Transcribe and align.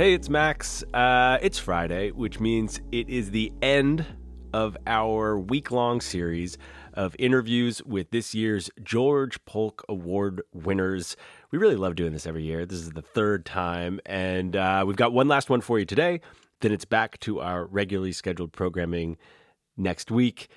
Hey, 0.00 0.14
it's 0.14 0.30
Max. 0.30 0.82
Uh, 0.94 1.36
it's 1.42 1.58
Friday, 1.58 2.10
which 2.10 2.40
means 2.40 2.80
it 2.90 3.10
is 3.10 3.32
the 3.32 3.52
end 3.60 4.06
of 4.54 4.74
our 4.86 5.38
week 5.38 5.70
long 5.70 6.00
series 6.00 6.56
of 6.94 7.14
interviews 7.18 7.82
with 7.84 8.10
this 8.10 8.34
year's 8.34 8.70
George 8.82 9.44
Polk 9.44 9.84
Award 9.90 10.40
winners. 10.54 11.18
We 11.50 11.58
really 11.58 11.76
love 11.76 11.96
doing 11.96 12.14
this 12.14 12.26
every 12.26 12.44
year. 12.44 12.64
This 12.64 12.78
is 12.78 12.92
the 12.92 13.02
third 13.02 13.44
time, 13.44 14.00
and 14.06 14.56
uh, 14.56 14.84
we've 14.86 14.96
got 14.96 15.12
one 15.12 15.28
last 15.28 15.50
one 15.50 15.60
for 15.60 15.78
you 15.78 15.84
today. 15.84 16.22
Then 16.62 16.72
it's 16.72 16.86
back 16.86 17.20
to 17.20 17.40
our 17.40 17.66
regularly 17.66 18.12
scheduled 18.12 18.54
programming 18.54 19.18
next 19.76 20.10
week. 20.10 20.48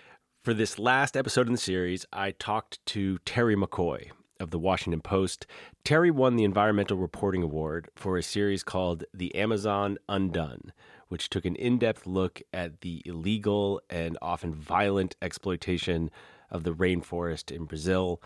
For 0.45 0.53
this 0.53 0.79
last 0.79 1.17
episode 1.17 1.47
in 1.47 1.51
the 1.51 1.59
series, 1.59 2.05
I 2.13 2.31
talked 2.31 2.79
to 2.85 3.17
Terry 3.25 3.57
McCoy 3.57 4.09
of 4.39 4.51
the 4.51 4.59
Washington 4.59 5.01
Post. 5.01 5.45
Terry 5.83 6.11
won 6.11 6.35
the 6.35 6.43
Environmental 6.43 6.97
Reporting 6.97 7.43
Award 7.43 7.89
for 7.95 8.17
a 8.17 8.23
series 8.23 8.63
called 8.63 9.03
The 9.13 9.33
Amazon 9.35 9.97
Undone, 10.09 10.73
which 11.07 11.29
took 11.29 11.45
an 11.45 11.55
in 11.55 11.77
depth 11.77 12.05
look 12.05 12.41
at 12.53 12.81
the 12.81 13.01
illegal 13.05 13.81
and 13.89 14.17
often 14.21 14.53
violent 14.53 15.15
exploitation 15.21 16.09
of 16.49 16.63
the 16.63 16.73
rainforest 16.73 17.55
in 17.55 17.65
Brazil. 17.65 18.21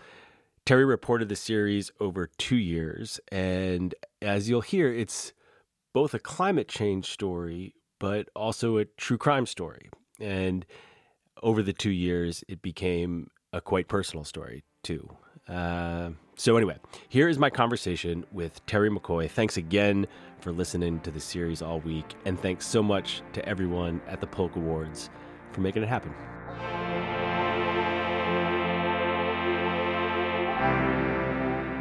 Terry 0.64 0.84
reported 0.84 1.28
the 1.28 1.36
series 1.36 1.90
over 1.98 2.26
two 2.26 2.56
years, 2.56 3.20
and 3.32 3.94
as 4.20 4.48
you'll 4.48 4.60
hear, 4.60 4.92
it's 4.92 5.32
both 5.94 6.14
a 6.14 6.18
climate 6.18 6.68
change 6.68 7.10
story, 7.10 7.74
but 7.98 8.28
also 8.36 8.76
a 8.76 8.84
true 8.84 9.18
crime 9.18 9.46
story. 9.46 9.88
And 10.20 10.66
over 11.42 11.62
the 11.62 11.72
two 11.72 11.90
years, 11.90 12.44
it 12.48 12.60
became 12.60 13.30
a 13.52 13.60
quite 13.60 13.88
personal 13.88 14.24
story, 14.24 14.62
too. 14.82 15.16
Uh, 15.48 16.10
so, 16.36 16.56
anyway, 16.56 16.76
here 17.08 17.28
is 17.28 17.38
my 17.38 17.50
conversation 17.50 18.24
with 18.32 18.64
Terry 18.66 18.90
McCoy. 18.90 19.28
Thanks 19.28 19.56
again 19.56 20.06
for 20.40 20.52
listening 20.52 21.00
to 21.00 21.10
the 21.10 21.20
series 21.20 21.62
all 21.62 21.80
week. 21.80 22.14
And 22.26 22.38
thanks 22.38 22.66
so 22.66 22.82
much 22.82 23.22
to 23.32 23.44
everyone 23.48 24.00
at 24.06 24.20
the 24.20 24.26
Polk 24.26 24.54
Awards 24.56 25.10
for 25.52 25.60
making 25.62 25.82
it 25.82 25.88
happen. 25.88 26.14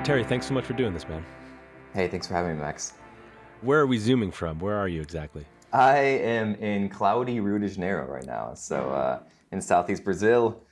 Terry, 0.04 0.24
thanks 0.24 0.48
so 0.48 0.54
much 0.54 0.64
for 0.64 0.74
doing 0.74 0.94
this, 0.94 1.08
man. 1.08 1.24
Hey, 1.94 2.08
thanks 2.08 2.26
for 2.28 2.34
having 2.34 2.56
me, 2.56 2.62
Max. 2.62 2.94
Where 3.62 3.80
are 3.80 3.88
we 3.88 3.98
zooming 3.98 4.32
from? 4.32 4.58
Where 4.60 4.78
are 4.78 4.88
you 4.88 5.02
exactly? 5.02 5.46
I 5.74 5.98
am 5.98 6.56
in 6.56 6.88
cloudy 6.88 7.42
Rio 7.42 7.58
de 7.58 7.68
Janeiro 7.68 8.06
right 8.06 8.26
now. 8.26 8.54
So, 8.54 8.90
uh, 8.90 9.20
in 9.52 9.60
southeast 9.60 10.04
Brazil, 10.04 10.64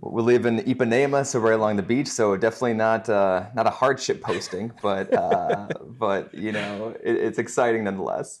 we 0.00 0.22
live 0.22 0.46
in 0.46 0.58
Ipanema, 0.60 1.26
so 1.26 1.38
right 1.38 1.54
along 1.54 1.76
the 1.76 1.82
beach. 1.82 2.08
So 2.08 2.36
definitely 2.36 2.74
not 2.74 3.08
uh, 3.08 3.46
not 3.54 3.66
a 3.66 3.70
hardship 3.70 4.20
posting, 4.20 4.72
but 4.82 5.12
uh, 5.12 5.68
but 5.98 6.34
you 6.34 6.52
know 6.52 6.94
it, 7.02 7.16
it's 7.16 7.38
exciting 7.38 7.84
nonetheless. 7.84 8.40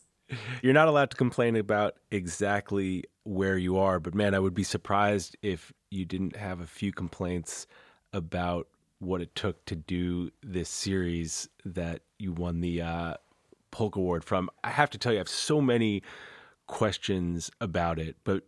You're 0.62 0.72
not 0.72 0.88
allowed 0.88 1.10
to 1.10 1.16
complain 1.16 1.56
about 1.56 1.96
exactly 2.10 3.04
where 3.24 3.58
you 3.58 3.78
are, 3.78 4.00
but 4.00 4.14
man, 4.14 4.34
I 4.34 4.38
would 4.38 4.54
be 4.54 4.64
surprised 4.64 5.36
if 5.42 5.72
you 5.90 6.04
didn't 6.04 6.36
have 6.36 6.60
a 6.60 6.66
few 6.66 6.92
complaints 6.92 7.66
about 8.12 8.66
what 8.98 9.20
it 9.20 9.34
took 9.34 9.64
to 9.66 9.76
do 9.76 10.30
this 10.42 10.68
series 10.68 11.48
that 11.64 12.02
you 12.18 12.32
won 12.32 12.60
the 12.60 12.80
uh, 12.80 13.14
Polk 13.70 13.96
Award 13.96 14.24
from. 14.24 14.48
I 14.64 14.70
have 14.70 14.90
to 14.90 14.98
tell 14.98 15.12
you, 15.12 15.18
I 15.18 15.20
have 15.20 15.28
so 15.28 15.60
many 15.60 16.02
questions 16.66 17.50
about 17.60 17.98
it, 17.98 18.16
but 18.24 18.44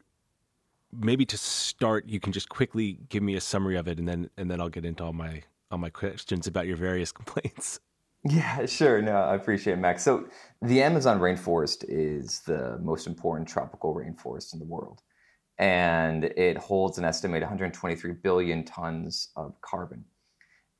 maybe 0.98 1.26
to 1.26 1.38
start, 1.38 2.06
you 2.06 2.20
can 2.20 2.32
just 2.32 2.48
quickly 2.48 2.98
give 3.08 3.22
me 3.22 3.34
a 3.36 3.40
summary 3.40 3.76
of 3.76 3.88
it, 3.88 3.98
and 3.98 4.08
then 4.08 4.30
and 4.36 4.50
then 4.50 4.60
I'll 4.60 4.68
get 4.68 4.84
into 4.84 5.04
all 5.04 5.12
my 5.12 5.42
all 5.70 5.78
my 5.78 5.90
questions 5.90 6.46
about 6.46 6.66
your 6.66 6.76
various 6.76 7.12
complaints. 7.20 7.80
Yeah, 8.26 8.64
sure. 8.64 9.02
No, 9.02 9.16
I 9.16 9.34
appreciate 9.34 9.74
it, 9.74 9.80
Max. 9.80 10.02
So 10.02 10.26
the 10.62 10.82
Amazon 10.82 11.20
rainforest 11.20 11.84
is 11.88 12.40
the 12.40 12.78
most 12.82 13.06
important 13.06 13.48
tropical 13.48 13.94
rainforest 13.94 14.54
in 14.54 14.58
the 14.58 14.64
world, 14.64 15.02
and 15.58 16.24
it 16.24 16.56
holds 16.56 16.98
an 16.98 17.04
estimated 17.04 17.42
123 17.42 18.12
billion 18.12 18.64
tons 18.64 19.28
of 19.36 19.60
carbon. 19.60 20.04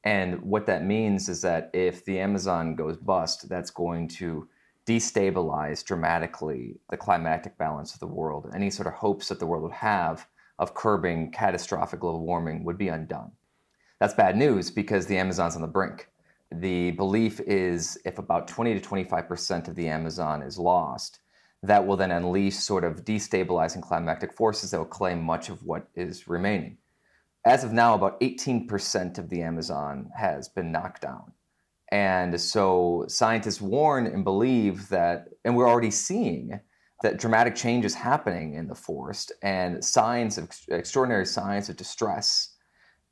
And 0.04 0.42
what 0.42 0.66
that 0.66 0.84
means 0.84 1.28
is 1.28 1.40
that 1.42 1.70
if 1.72 2.04
the 2.04 2.18
Amazon 2.18 2.74
goes 2.74 2.96
bust, 2.96 3.48
that's 3.48 3.70
going 3.70 4.08
to 4.08 4.48
destabilize 4.86 5.84
dramatically 5.84 6.76
the 6.90 6.96
climatic 6.96 7.56
balance 7.58 7.94
of 7.94 8.00
the 8.00 8.06
world. 8.06 8.50
Any 8.54 8.70
sort 8.70 8.86
of 8.86 8.94
hopes 8.94 9.28
that 9.28 9.38
the 9.38 9.46
world 9.46 9.62
would 9.62 9.72
have 9.72 10.26
of 10.58 10.74
curbing 10.74 11.32
catastrophic 11.32 12.00
global 12.00 12.24
warming 12.24 12.64
would 12.64 12.78
be 12.78 12.88
undone. 12.88 13.32
That's 14.00 14.14
bad 14.14 14.36
news 14.36 14.70
because 14.70 15.06
the 15.06 15.16
Amazon's 15.16 15.56
on 15.56 15.62
the 15.62 15.68
brink. 15.68 16.08
The 16.52 16.92
belief 16.92 17.40
is 17.40 17.98
if 18.04 18.18
about 18.18 18.48
20 18.48 18.78
to 18.78 18.80
25% 18.80 19.68
of 19.68 19.74
the 19.74 19.88
Amazon 19.88 20.42
is 20.42 20.58
lost, 20.58 21.20
that 21.62 21.86
will 21.86 21.96
then 21.96 22.10
unleash 22.10 22.56
sort 22.56 22.84
of 22.84 23.04
destabilizing 23.04 23.82
climatic 23.82 24.34
forces 24.34 24.70
that 24.70 24.78
will 24.78 24.84
claim 24.84 25.22
much 25.22 25.48
of 25.48 25.64
what 25.64 25.88
is 25.94 26.28
remaining 26.28 26.76
as 27.44 27.62
of 27.62 27.72
now, 27.72 27.94
about 27.94 28.20
18% 28.20 29.18
of 29.18 29.28
the 29.28 29.42
Amazon 29.42 30.10
has 30.16 30.48
been 30.48 30.72
knocked 30.72 31.02
down. 31.02 31.32
And 31.90 32.40
so 32.40 33.04
scientists 33.08 33.60
warn 33.60 34.06
and 34.06 34.24
believe 34.24 34.88
that, 34.88 35.28
and 35.44 35.54
we're 35.56 35.68
already 35.68 35.90
seeing 35.90 36.60
that 37.02 37.18
dramatic 37.18 37.54
change 37.54 37.84
is 37.84 37.94
happening 37.94 38.54
in 38.54 38.66
the 38.66 38.74
forest 38.74 39.32
and 39.42 39.84
signs 39.84 40.38
of 40.38 40.48
extraordinary 40.68 41.26
signs 41.26 41.68
of 41.68 41.76
distress. 41.76 42.56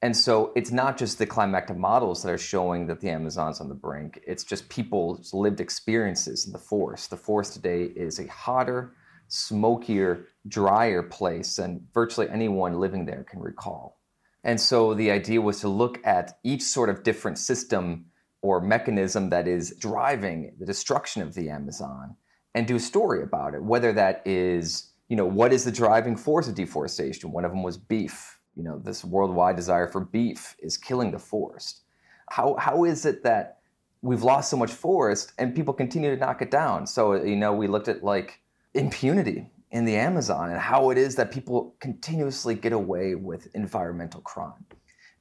And 0.00 0.16
so 0.16 0.52
it's 0.56 0.72
not 0.72 0.96
just 0.96 1.18
the 1.18 1.26
climactic 1.26 1.76
models 1.76 2.22
that 2.22 2.32
are 2.32 2.38
showing 2.38 2.86
that 2.86 3.00
the 3.00 3.10
Amazon's 3.10 3.60
on 3.60 3.68
the 3.68 3.74
brink, 3.74 4.20
it's 4.26 4.42
just 4.42 4.68
people's 4.68 5.32
lived 5.32 5.60
experiences 5.60 6.46
in 6.46 6.52
the 6.52 6.58
forest. 6.58 7.10
The 7.10 7.16
forest 7.16 7.52
today 7.52 7.84
is 7.84 8.18
a 8.18 8.26
hotter, 8.26 8.94
smokier, 9.28 10.28
drier 10.48 11.02
place 11.04 11.56
than 11.56 11.86
virtually 11.94 12.28
anyone 12.30 12.80
living 12.80 13.04
there 13.04 13.24
can 13.24 13.40
recall. 13.40 14.00
And 14.42 14.60
so 14.60 14.94
the 14.94 15.12
idea 15.12 15.40
was 15.40 15.60
to 15.60 15.68
look 15.68 16.00
at 16.04 16.38
each 16.42 16.62
sort 16.62 16.88
of 16.88 17.04
different 17.04 17.38
system 17.38 18.06
or 18.42 18.60
mechanism 18.60 19.30
that 19.30 19.48
is 19.48 19.74
driving 19.78 20.52
the 20.58 20.66
destruction 20.66 21.22
of 21.22 21.34
the 21.34 21.48
Amazon 21.48 22.16
and 22.54 22.66
do 22.66 22.76
a 22.76 22.80
story 22.80 23.22
about 23.22 23.54
it, 23.54 23.62
whether 23.62 23.92
that 23.92 24.20
is, 24.26 24.90
you 25.08 25.16
know, 25.16 25.24
what 25.24 25.52
is 25.52 25.64
the 25.64 25.72
driving 25.72 26.16
force 26.16 26.48
of 26.48 26.54
deforestation? 26.54 27.32
One 27.32 27.44
of 27.44 27.52
them 27.52 27.62
was 27.62 27.78
beef. 27.78 28.38
You 28.56 28.64
know, 28.64 28.78
this 28.78 29.04
worldwide 29.04 29.56
desire 29.56 29.88
for 29.88 30.00
beef 30.00 30.56
is 30.58 30.76
killing 30.76 31.12
the 31.12 31.18
forest. 31.18 31.82
How, 32.30 32.56
how 32.58 32.84
is 32.84 33.06
it 33.06 33.22
that 33.22 33.58
we've 34.02 34.22
lost 34.22 34.50
so 34.50 34.56
much 34.56 34.70
forest 34.70 35.32
and 35.38 35.54
people 35.54 35.72
continue 35.72 36.14
to 36.14 36.20
knock 36.20 36.42
it 36.42 36.50
down? 36.50 36.86
So, 36.86 37.14
you 37.14 37.36
know, 37.36 37.52
we 37.54 37.68
looked 37.68 37.88
at 37.88 38.02
like 38.02 38.40
impunity 38.74 39.50
in 39.70 39.84
the 39.86 39.96
Amazon 39.96 40.50
and 40.50 40.60
how 40.60 40.90
it 40.90 40.98
is 40.98 41.14
that 41.14 41.30
people 41.30 41.74
continuously 41.80 42.54
get 42.54 42.72
away 42.72 43.14
with 43.14 43.48
environmental 43.54 44.20
crime. 44.20 44.66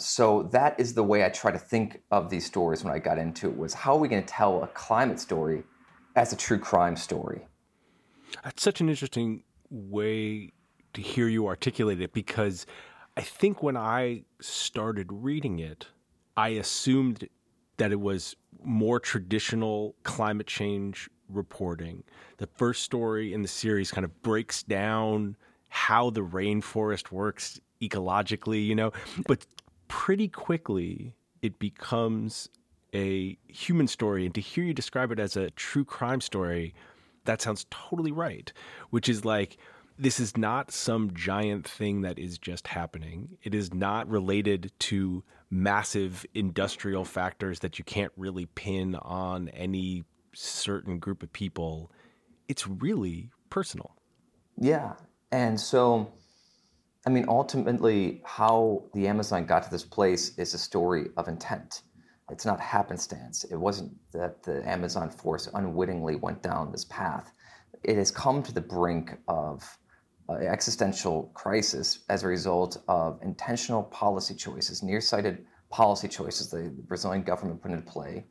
So 0.02 0.44
that 0.52 0.80
is 0.80 0.94
the 0.94 1.04
way 1.04 1.24
I 1.24 1.30
try 1.30 1.52
to 1.52 1.60
think 1.60 2.02
of 2.12 2.30
these 2.30 2.46
stories 2.46 2.84
when 2.84 2.94
I 2.94 3.00
got 3.00 3.18
into 3.18 3.48
it 3.48 3.58
was 3.58 3.74
how 3.74 3.94
are 3.94 4.00
we 4.00 4.08
going 4.08 4.24
to 4.24 4.28
tell 4.28 4.64
a 4.64 4.68
climate 4.68 5.20
story 5.20 5.64
as 6.16 6.34
a 6.34 6.36
true 6.36 6.60
crime 6.60 6.96
story? 6.96 7.48
That's 8.44 8.64
such 8.64 8.82
an 8.82 8.90
interesting 8.90 9.44
way 9.70 10.52
to 10.94 11.02
hear 11.02 11.28
you 11.28 11.48
articulate 11.48 12.02
it 12.02 12.14
because 12.14 12.66
I 13.16 13.22
think 13.22 13.62
when 13.62 13.78
I 13.78 14.24
started 14.42 15.08
reading 15.12 15.60
it, 15.60 15.88
I 16.36 16.50
assumed 16.50 17.28
that 17.78 17.92
it 17.92 18.00
was 18.00 18.36
more 18.64 19.00
traditional 19.00 19.96
climate 20.04 20.48
change 20.48 21.10
reporting. 21.30 22.04
The 22.38 22.48
first 22.48 22.84
story 22.84 23.34
in 23.34 23.42
the 23.42 23.48
series 23.48 23.92
kind 23.92 24.06
of 24.06 24.22
breaks 24.22 24.64
down 24.64 25.36
how 25.70 26.10
the 26.10 26.22
rainforest 26.22 27.12
works 27.12 27.60
ecologically, 27.82 28.66
you 28.66 28.76
know, 28.76 28.92
but 29.28 29.46
pretty 29.92 30.30
quickly 30.30 31.14
it 31.42 31.60
becomes 31.60 32.48
a 32.96 33.38
human 33.48 33.88
story. 33.88 34.26
And 34.26 34.34
to 34.36 34.42
hear 34.42 34.64
you 34.64 34.74
describe 34.74 35.12
it 35.12 35.20
as 35.20 35.36
a 35.36 35.52
true 35.52 35.84
crime 35.84 36.22
story, 36.22 36.74
that 37.26 37.42
sounds 37.42 37.66
totally 37.70 38.14
right, 38.14 38.52
which 38.90 39.10
is 39.10 39.26
like, 39.26 39.58
this 40.00 40.18
is 40.18 40.38
not 40.38 40.72
some 40.72 41.14
giant 41.14 41.68
thing 41.68 42.02
that 42.02 42.18
is 42.18 42.38
just 42.38 42.70
happening. 42.70 43.38
It 43.44 43.54
is 43.54 43.74
not 43.74 44.08
related 44.08 44.72
to 44.80 45.26
massive 45.50 46.26
industrial 46.34 47.04
factors 47.04 47.60
that 47.60 47.78
you 47.78 47.84
can't 47.84 48.14
really 48.16 48.46
pin 48.46 48.96
on 48.96 49.50
any 49.50 50.06
certain 50.34 51.00
group 51.00 51.22
of 51.22 51.34
people, 51.34 51.92
it's 52.48 52.66
really 52.66 53.30
personal. 53.50 53.94
Yeah. 54.58 54.94
And 55.34 55.60
so, 55.60 56.14
I 57.06 57.10
mean, 57.10 57.26
ultimately, 57.28 58.22
how 58.26 58.84
the 58.94 59.08
Amazon 59.08 59.46
got 59.46 59.64
to 59.64 59.72
this 59.72 59.84
place 59.84 60.38
is 60.38 60.54
a 60.54 60.58
story 60.58 61.08
of 61.18 61.28
intent. 61.28 61.82
It's 62.30 62.46
not 62.46 62.60
happenstance. 62.60 63.44
It 63.46 63.56
wasn't 63.56 63.92
that 64.14 64.44
the 64.44 64.68
Amazon 64.70 65.10
force 65.10 65.50
unwittingly 65.54 66.16
went 66.16 66.44
down 66.44 66.72
this 66.72 66.86
path. 66.86 67.34
It 67.84 67.98
has 67.98 68.12
come 68.12 68.44
to 68.44 68.54
the 68.54 68.62
brink 68.62 69.18
of 69.28 69.78
uh, 70.30 70.34
existential 70.34 71.32
crisis 71.34 72.00
as 72.10 72.24
a 72.24 72.28
result 72.28 72.78
of 72.88 73.20
intentional 73.24 73.84
policy 73.84 74.36
choices, 74.36 74.84
nearsighted 74.84 75.46
policy 75.72 76.08
choices 76.08 76.50
the 76.50 76.72
Brazilian 76.88 77.24
government 77.24 77.62
put 77.62 77.72
into 77.72 77.84
play, 77.84 78.26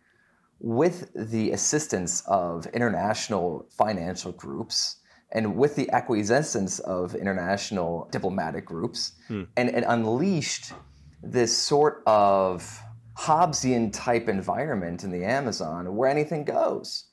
with 0.61 1.11
the 1.14 1.50
assistance 1.50 2.22
of 2.26 2.67
international 2.67 3.67
financial 3.76 4.31
groups 4.32 5.00
and 5.32 5.56
with 5.56 5.77
the 5.77 5.91
acquiescence 5.91 6.79
of 6.81 7.15
international 7.15 8.09
diplomatic 8.11 8.65
groups 8.65 9.12
hmm. 9.29 9.44
and, 9.56 9.71
and 9.71 9.85
unleashed 9.88 10.73
this 11.23 11.56
sort 11.56 12.03
of 12.06 12.82
Hobbesian 13.17 13.93
type 13.93 14.29
environment 14.29 15.05
in 15.05 15.11
the 15.11 15.25
Amazon 15.25 15.94
where 15.94 16.09
anything 16.09 16.44
goes. 16.44 17.05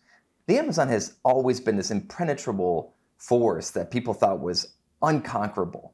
The 0.48 0.58
Amazon 0.58 0.88
has 0.88 1.18
always 1.24 1.60
been 1.60 1.76
this 1.76 1.92
impenetrable 1.92 2.96
forest 3.18 3.74
that 3.74 3.92
people 3.92 4.14
thought 4.14 4.40
was 4.40 4.76
unconquerable. 5.02 5.94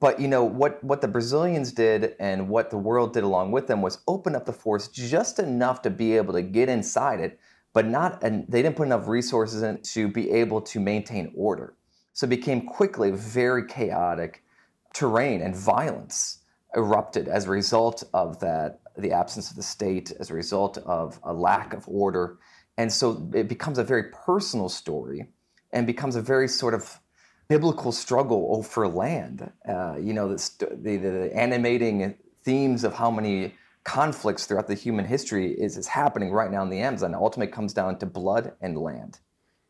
But 0.00 0.18
you 0.18 0.26
know 0.26 0.42
what 0.42 0.82
what 0.82 1.00
the 1.00 1.08
Brazilians 1.08 1.70
did 1.70 2.16
and 2.18 2.48
what 2.48 2.70
the 2.70 2.78
world 2.78 3.12
did 3.12 3.22
along 3.22 3.52
with 3.52 3.68
them 3.68 3.82
was 3.82 3.98
open 4.08 4.34
up 4.34 4.46
the 4.46 4.52
forest 4.52 4.92
just 4.94 5.38
enough 5.38 5.82
to 5.82 5.90
be 5.90 6.16
able 6.16 6.32
to 6.32 6.42
get 6.42 6.68
inside 6.68 7.20
it, 7.20 7.38
but 7.72 7.86
not 7.86 8.22
and 8.22 8.44
they 8.48 8.62
didn't 8.62 8.76
put 8.76 8.86
enough 8.86 9.08
resources 9.08 9.62
in 9.62 9.80
to 9.82 10.08
be 10.08 10.30
able 10.30 10.60
to 10.60 10.80
maintain 10.80 11.32
order. 11.34 11.74
So 12.12 12.26
it 12.26 12.30
became 12.30 12.66
quickly 12.66 13.10
very 13.10 13.66
chaotic 13.66 14.44
terrain 14.92 15.40
and 15.40 15.56
violence 15.56 16.38
erupted 16.74 17.28
as 17.28 17.46
a 17.46 17.50
result 17.50 18.04
of 18.12 18.40
that 18.40 18.80
the 18.96 19.12
absence 19.12 19.50
of 19.50 19.56
the 19.56 19.62
state, 19.62 20.12
as 20.20 20.30
a 20.30 20.34
result 20.34 20.78
of 20.78 21.18
a 21.22 21.32
lack 21.32 21.72
of 21.72 21.88
order. 21.88 22.38
And 22.76 22.92
so 22.92 23.30
it 23.34 23.48
becomes 23.48 23.78
a 23.78 23.84
very 23.84 24.04
personal 24.12 24.68
story 24.68 25.26
and 25.72 25.86
becomes 25.86 26.16
a 26.16 26.22
very 26.22 26.48
sort 26.48 26.74
of 26.74 27.00
biblical 27.48 27.92
struggle 27.92 28.62
for 28.62 28.86
land. 28.88 29.50
Uh, 29.68 29.96
you 29.98 30.12
know, 30.12 30.28
the, 30.28 30.68
the, 30.82 30.96
the, 30.96 31.36
animating 31.36 32.14
themes 32.44 32.84
of 32.84 32.94
how 32.94 33.10
many 33.10 33.54
conflicts 33.84 34.46
throughout 34.46 34.68
the 34.68 34.74
human 34.74 35.04
history 35.04 35.52
is, 35.52 35.76
is 35.76 35.88
happening 35.88 36.32
right 36.32 36.50
now 36.50 36.62
in 36.62 36.70
the 36.70 36.80
Amazon. 36.80 37.14
Ultimately 37.14 37.52
comes 37.52 37.72
down 37.72 37.98
to 37.98 38.06
blood 38.06 38.52
and 38.60 38.78
land. 38.78 39.20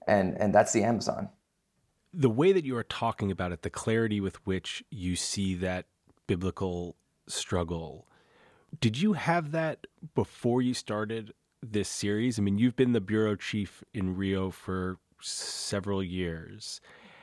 And, 0.06 0.36
and 0.38 0.54
that's 0.54 0.72
the 0.72 0.82
Amazon. 0.82 1.30
The 2.12 2.30
way 2.30 2.52
that 2.52 2.64
you 2.64 2.76
are 2.76 2.82
talking 2.82 3.30
about 3.30 3.52
it, 3.52 3.62
the 3.62 3.70
clarity 3.70 4.20
with 4.20 4.44
which 4.46 4.84
you 4.90 5.16
see 5.16 5.54
that 5.56 5.86
biblical 6.26 6.96
struggle, 7.26 8.06
did 8.80 9.00
you 9.00 9.14
have 9.14 9.52
that 9.52 9.86
before 10.14 10.60
you 10.60 10.74
started 10.74 11.32
this 11.62 11.88
series? 11.88 12.38
I 12.38 12.42
mean, 12.42 12.58
you've 12.58 12.76
been 12.76 12.92
the 12.92 13.00
bureau 13.00 13.36
chief 13.36 13.82
in 13.94 14.16
Rio 14.16 14.50
for 14.50 14.98
several 15.20 16.02
years. 16.02 16.80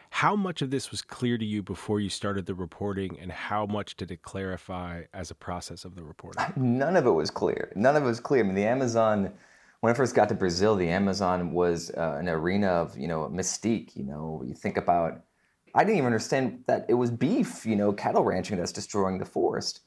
How 0.09 0.35
much 0.35 0.61
of 0.61 0.71
this 0.71 0.91
was 0.91 1.01
clear 1.01 1.37
to 1.37 1.45
you 1.45 1.61
before 1.61 1.99
you 1.99 2.09
started 2.09 2.45
the 2.45 2.55
reporting, 2.55 3.17
and 3.19 3.31
how 3.31 3.65
much 3.65 3.95
did 3.95 4.11
it 4.11 4.21
clarify 4.21 5.03
as 5.13 5.31
a 5.31 5.35
process 5.35 5.85
of 5.85 5.95
the 5.95 6.03
reporting? 6.03 6.43
None 6.55 6.97
of 6.97 7.05
it 7.05 7.11
was 7.11 7.29
clear. 7.29 7.71
None 7.75 7.95
of 7.95 8.03
it 8.03 8.07
was 8.07 8.19
clear. 8.19 8.43
I 8.43 8.47
mean, 8.47 8.55
the 8.55 8.65
Amazon, 8.65 9.31
when 9.81 9.91
I 9.91 9.95
first 9.95 10.15
got 10.15 10.27
to 10.29 10.35
Brazil, 10.35 10.75
the 10.75 10.89
Amazon 10.89 11.51
was 11.51 11.91
uh, 11.91 12.17
an 12.19 12.27
arena 12.27 12.67
of, 12.67 12.97
you 12.97 13.07
know, 13.07 13.29
mystique. 13.33 13.95
You 13.95 14.03
know, 14.03 14.43
you 14.45 14.53
think 14.53 14.77
about, 14.77 15.21
I 15.75 15.83
didn't 15.83 15.97
even 15.97 16.07
understand 16.07 16.63
that 16.67 16.85
it 16.89 16.95
was 16.95 17.11
beef, 17.11 17.65
you 17.65 17.75
know, 17.75 17.93
cattle 17.93 18.23
ranching 18.23 18.57
that's 18.57 18.71
destroying 18.73 19.19
the 19.19 19.25
forest. 19.25 19.81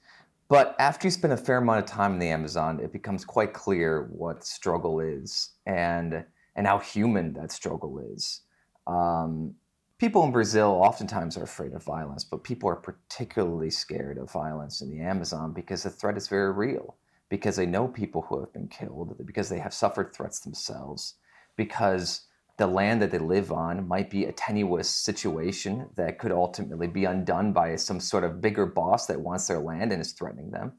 But 0.48 0.76
after 0.78 1.06
you 1.06 1.10
spend 1.10 1.32
a 1.32 1.36
fair 1.36 1.58
amount 1.58 1.80
of 1.80 1.86
time 1.86 2.12
in 2.12 2.18
the 2.18 2.28
Amazon, 2.28 2.78
it 2.80 2.92
becomes 2.92 3.24
quite 3.24 3.54
clear 3.54 4.08
what 4.12 4.44
struggle 4.44 5.00
is 5.00 5.50
and 5.66 6.24
and 6.54 6.66
how 6.66 6.78
human 6.78 7.32
that 7.32 7.50
struggle 7.50 7.98
is. 8.14 8.42
Um, 8.86 9.54
people 10.02 10.24
in 10.24 10.32
Brazil 10.32 10.66
oftentimes 10.82 11.36
are 11.36 11.44
afraid 11.44 11.72
of 11.74 11.84
violence, 11.84 12.24
but 12.24 12.42
people 12.42 12.68
are 12.68 12.74
particularly 12.74 13.70
scared 13.70 14.18
of 14.18 14.28
violence 14.32 14.80
in 14.80 14.90
the 14.90 15.00
Amazon 15.00 15.52
because 15.52 15.84
the 15.84 15.90
threat 15.90 16.16
is 16.16 16.26
very 16.26 16.50
real. 16.50 16.96
Because 17.28 17.54
they 17.54 17.66
know 17.66 17.86
people 17.86 18.22
who 18.22 18.40
have 18.40 18.52
been 18.52 18.66
killed, 18.66 19.14
because 19.24 19.48
they 19.48 19.60
have 19.60 19.72
suffered 19.72 20.12
threats 20.12 20.40
themselves, 20.40 21.14
because 21.56 22.22
the 22.58 22.66
land 22.66 23.00
that 23.00 23.12
they 23.12 23.18
live 23.18 23.52
on 23.52 23.86
might 23.86 24.10
be 24.10 24.24
a 24.24 24.32
tenuous 24.32 24.90
situation 24.90 25.88
that 25.94 26.18
could 26.18 26.32
ultimately 26.32 26.88
be 26.88 27.04
undone 27.04 27.52
by 27.52 27.76
some 27.76 28.00
sort 28.00 28.24
of 28.24 28.40
bigger 28.40 28.66
boss 28.66 29.06
that 29.06 29.20
wants 29.20 29.46
their 29.46 29.60
land 29.60 29.92
and 29.92 30.02
is 30.02 30.10
threatening 30.10 30.50
them. 30.50 30.72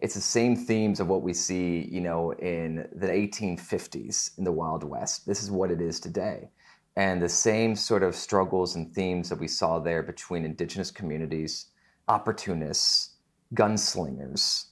It's 0.00 0.14
the 0.14 0.22
same 0.22 0.56
themes 0.56 0.98
of 0.98 1.08
what 1.08 1.20
we 1.20 1.34
see, 1.34 1.86
you 1.92 2.00
know, 2.00 2.32
in 2.32 2.88
the 2.96 3.06
1850s 3.08 4.38
in 4.38 4.44
the 4.44 4.50
Wild 4.50 4.82
West. 4.82 5.26
This 5.26 5.42
is 5.42 5.50
what 5.50 5.70
it 5.70 5.82
is 5.82 6.00
today. 6.00 6.48
And 6.96 7.22
the 7.22 7.28
same 7.28 7.74
sort 7.74 8.02
of 8.02 8.14
struggles 8.14 8.76
and 8.76 8.94
themes 8.94 9.30
that 9.30 9.40
we 9.40 9.48
saw 9.48 9.78
there 9.78 10.02
between 10.02 10.44
indigenous 10.44 10.90
communities, 10.90 11.66
opportunists, 12.08 13.10
gunslingers, 13.54 14.66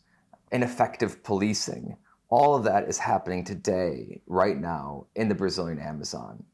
ineffective 0.53 1.23
policing, 1.23 1.97
all 2.29 2.55
of 2.55 2.65
that 2.65 2.89
is 2.89 2.99
happening 2.99 3.45
today, 3.45 4.21
right 4.27 4.59
now, 4.59 5.07
in 5.17 5.29
the 5.29 5.35
Brazilian 5.35 5.79
Amazon. 5.79 6.45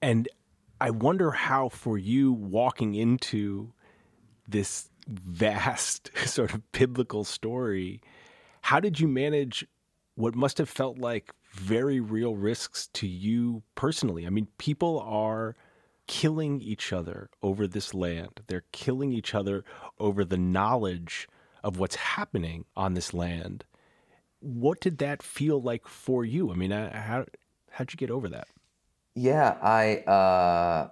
And 0.00 0.28
I 0.80 0.90
wonder 0.90 1.30
how, 1.32 1.68
for 1.68 1.98
you 1.98 2.32
walking 2.32 2.94
into 2.94 3.72
this 4.46 4.88
vast 5.08 6.10
sort 6.24 6.54
of 6.54 6.72
biblical 6.72 7.24
story, 7.24 8.00
how 8.62 8.80
did 8.80 9.00
you 9.00 9.08
manage 9.08 9.66
what 10.14 10.34
must 10.34 10.58
have 10.58 10.68
felt 10.68 10.98
like 10.98 11.32
very 11.58 12.00
real 12.00 12.36
risks 12.36 12.88
to 12.94 13.06
you 13.06 13.62
personally? 13.74 14.26
I 14.26 14.30
mean, 14.30 14.48
people 14.58 15.00
are 15.00 15.56
killing 16.06 16.60
each 16.60 16.92
other 16.92 17.28
over 17.42 17.66
this 17.66 17.92
land, 17.92 18.40
they're 18.46 18.64
killing 18.72 19.12
each 19.12 19.34
other 19.34 19.64
over 19.98 20.24
the 20.24 20.38
knowledge 20.38 21.28
of 21.62 21.78
what's 21.78 21.96
happening 21.96 22.64
on 22.76 22.94
this 22.94 23.12
land 23.12 23.64
what 24.40 24.80
did 24.80 24.98
that 24.98 25.22
feel 25.22 25.60
like 25.60 25.86
for 25.86 26.24
you? 26.24 26.50
I 26.52 26.54
mean, 26.54 26.72
uh, 26.72 26.96
how 26.96 27.24
how'd 27.70 27.92
you 27.92 27.96
get 27.96 28.10
over 28.10 28.28
that? 28.28 28.48
Yeah, 29.14 29.56
I 29.62 29.96
uh, 29.98 30.90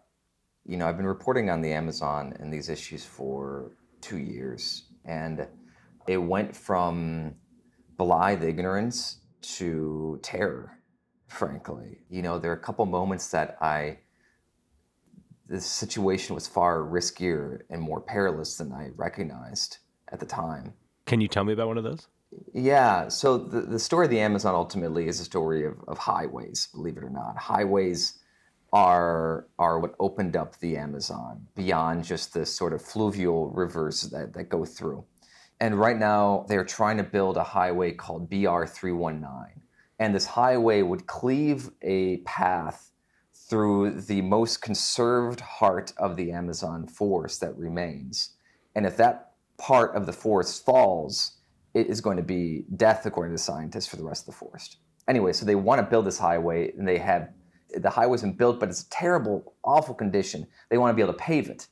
you 0.65 0.77
know 0.77 0.89
I've 0.89 0.97
been 0.97 1.07
reporting 1.07 1.51
on 1.51 1.61
the 1.61 1.73
Amazon 1.73 2.35
and 2.41 2.53
these 2.53 2.69
issues 2.69 3.05
for 3.05 3.73
two 4.01 4.19
years, 4.19 4.85
and 5.05 5.47
it 6.07 6.19
went 6.19 6.55
from 6.55 7.35
blithe 7.97 8.43
ignorance 8.43 9.19
to 9.55 10.19
terror. 10.23 10.73
Frankly, 11.29 11.99
you 12.09 12.23
know, 12.23 12.39
there 12.39 12.53
are 12.53 12.55
a 12.55 12.61
couple 12.61 12.87
moments 12.87 13.31
that 13.33 13.57
I 13.61 13.99
the 15.49 15.61
situation 15.61 16.35
was 16.35 16.47
far 16.47 16.79
riskier 16.79 17.61
and 17.71 17.81
more 17.81 18.01
perilous 18.01 18.57
than 18.57 18.73
I 18.73 18.91
recognized 18.97 19.79
at 20.11 20.19
the 20.19 20.27
time. 20.27 20.73
Can 21.07 21.21
you 21.21 21.29
tell 21.29 21.45
me 21.45 21.53
about 21.53 21.69
one 21.69 21.79
of 21.79 21.85
those? 21.85 22.09
Yeah. 22.53 23.09
So 23.09 23.39
the, 23.39 23.61
the 23.61 23.79
story 23.79 24.07
of 24.07 24.11
the 24.11 24.19
Amazon 24.19 24.55
ultimately 24.55 25.07
is 25.07 25.21
a 25.21 25.25
story 25.25 25.65
of, 25.65 25.75
of 25.87 25.99
highways, 25.99 26.69
believe 26.73 26.97
it 26.97 27.05
or 27.05 27.11
not. 27.11 27.37
Highways 27.37 28.19
are 28.73 29.47
are 29.59 29.79
what 29.79 29.95
opened 30.01 30.37
up 30.37 30.59
the 30.59 30.77
Amazon 30.77 31.47
beyond 31.55 32.05
just 32.05 32.35
the 32.35 32.45
sort 32.45 32.73
of 32.73 32.83
fluvial 32.83 33.49
rivers 33.51 34.03
that, 34.11 34.35
that 34.35 34.49
go 34.49 34.65
through. 34.65 35.05
And 35.61 35.79
right 35.79 35.99
now 35.99 36.45
they're 36.49 36.65
trying 36.65 36.99
to 36.99 37.03
build 37.03 37.37
a 37.37 37.45
highway 37.45 37.93
called 37.93 38.29
BR 38.29 38.65
319. 38.67 39.63
And 39.99 40.15
this 40.15 40.27
highway 40.27 40.83
would 40.83 41.07
cleave 41.07 41.71
a 41.83 42.19
path 42.19 42.93
through 43.33 44.03
the 44.03 44.21
most 44.23 44.61
conserved 44.61 45.41
heart 45.41 45.93
of 45.97 46.17
the 46.17 46.33
Amazon 46.33 46.87
forest 46.87 47.41
that 47.41 47.57
remains. 47.57 48.31
And 48.75 48.85
if 48.85 48.97
that 48.99 49.33
part 49.57 49.95
of 49.95 50.05
the 50.05 50.13
forest 50.13 50.65
falls, 50.65 51.39
it 51.73 51.87
is 51.87 52.01
going 52.01 52.17
to 52.17 52.23
be 52.23 52.65
death, 52.77 53.07
according 53.07 53.35
to 53.35 53.43
scientists, 53.43 53.87
for 53.87 53.97
the 53.97 54.05
rest 54.05 54.23
of 54.23 54.35
the 54.35 54.39
forest. 54.39 54.79
Anyway, 55.09 55.33
so 55.33 55.47
they 55.47 55.55
want 55.55 55.79
to 55.79 55.87
build 55.87 56.05
this 56.05 56.19
highway, 56.19 56.73
and 56.73 56.87
they 56.87 56.99
have 56.99 57.31
the 57.77 57.91
highway's 57.91 58.23
been 58.23 58.33
built, 58.33 58.59
but 58.59 58.69
it's 58.69 58.83
a 58.83 58.91
terrible, 58.91 59.55
awful 59.65 59.95
condition. 59.95 60.47
They 60.69 60.79
want 60.79 60.91
to 60.93 60.97
be 60.97 61.03
able 61.03 61.13
to 61.13 61.19
pave 61.19 61.49
it. 61.49 61.69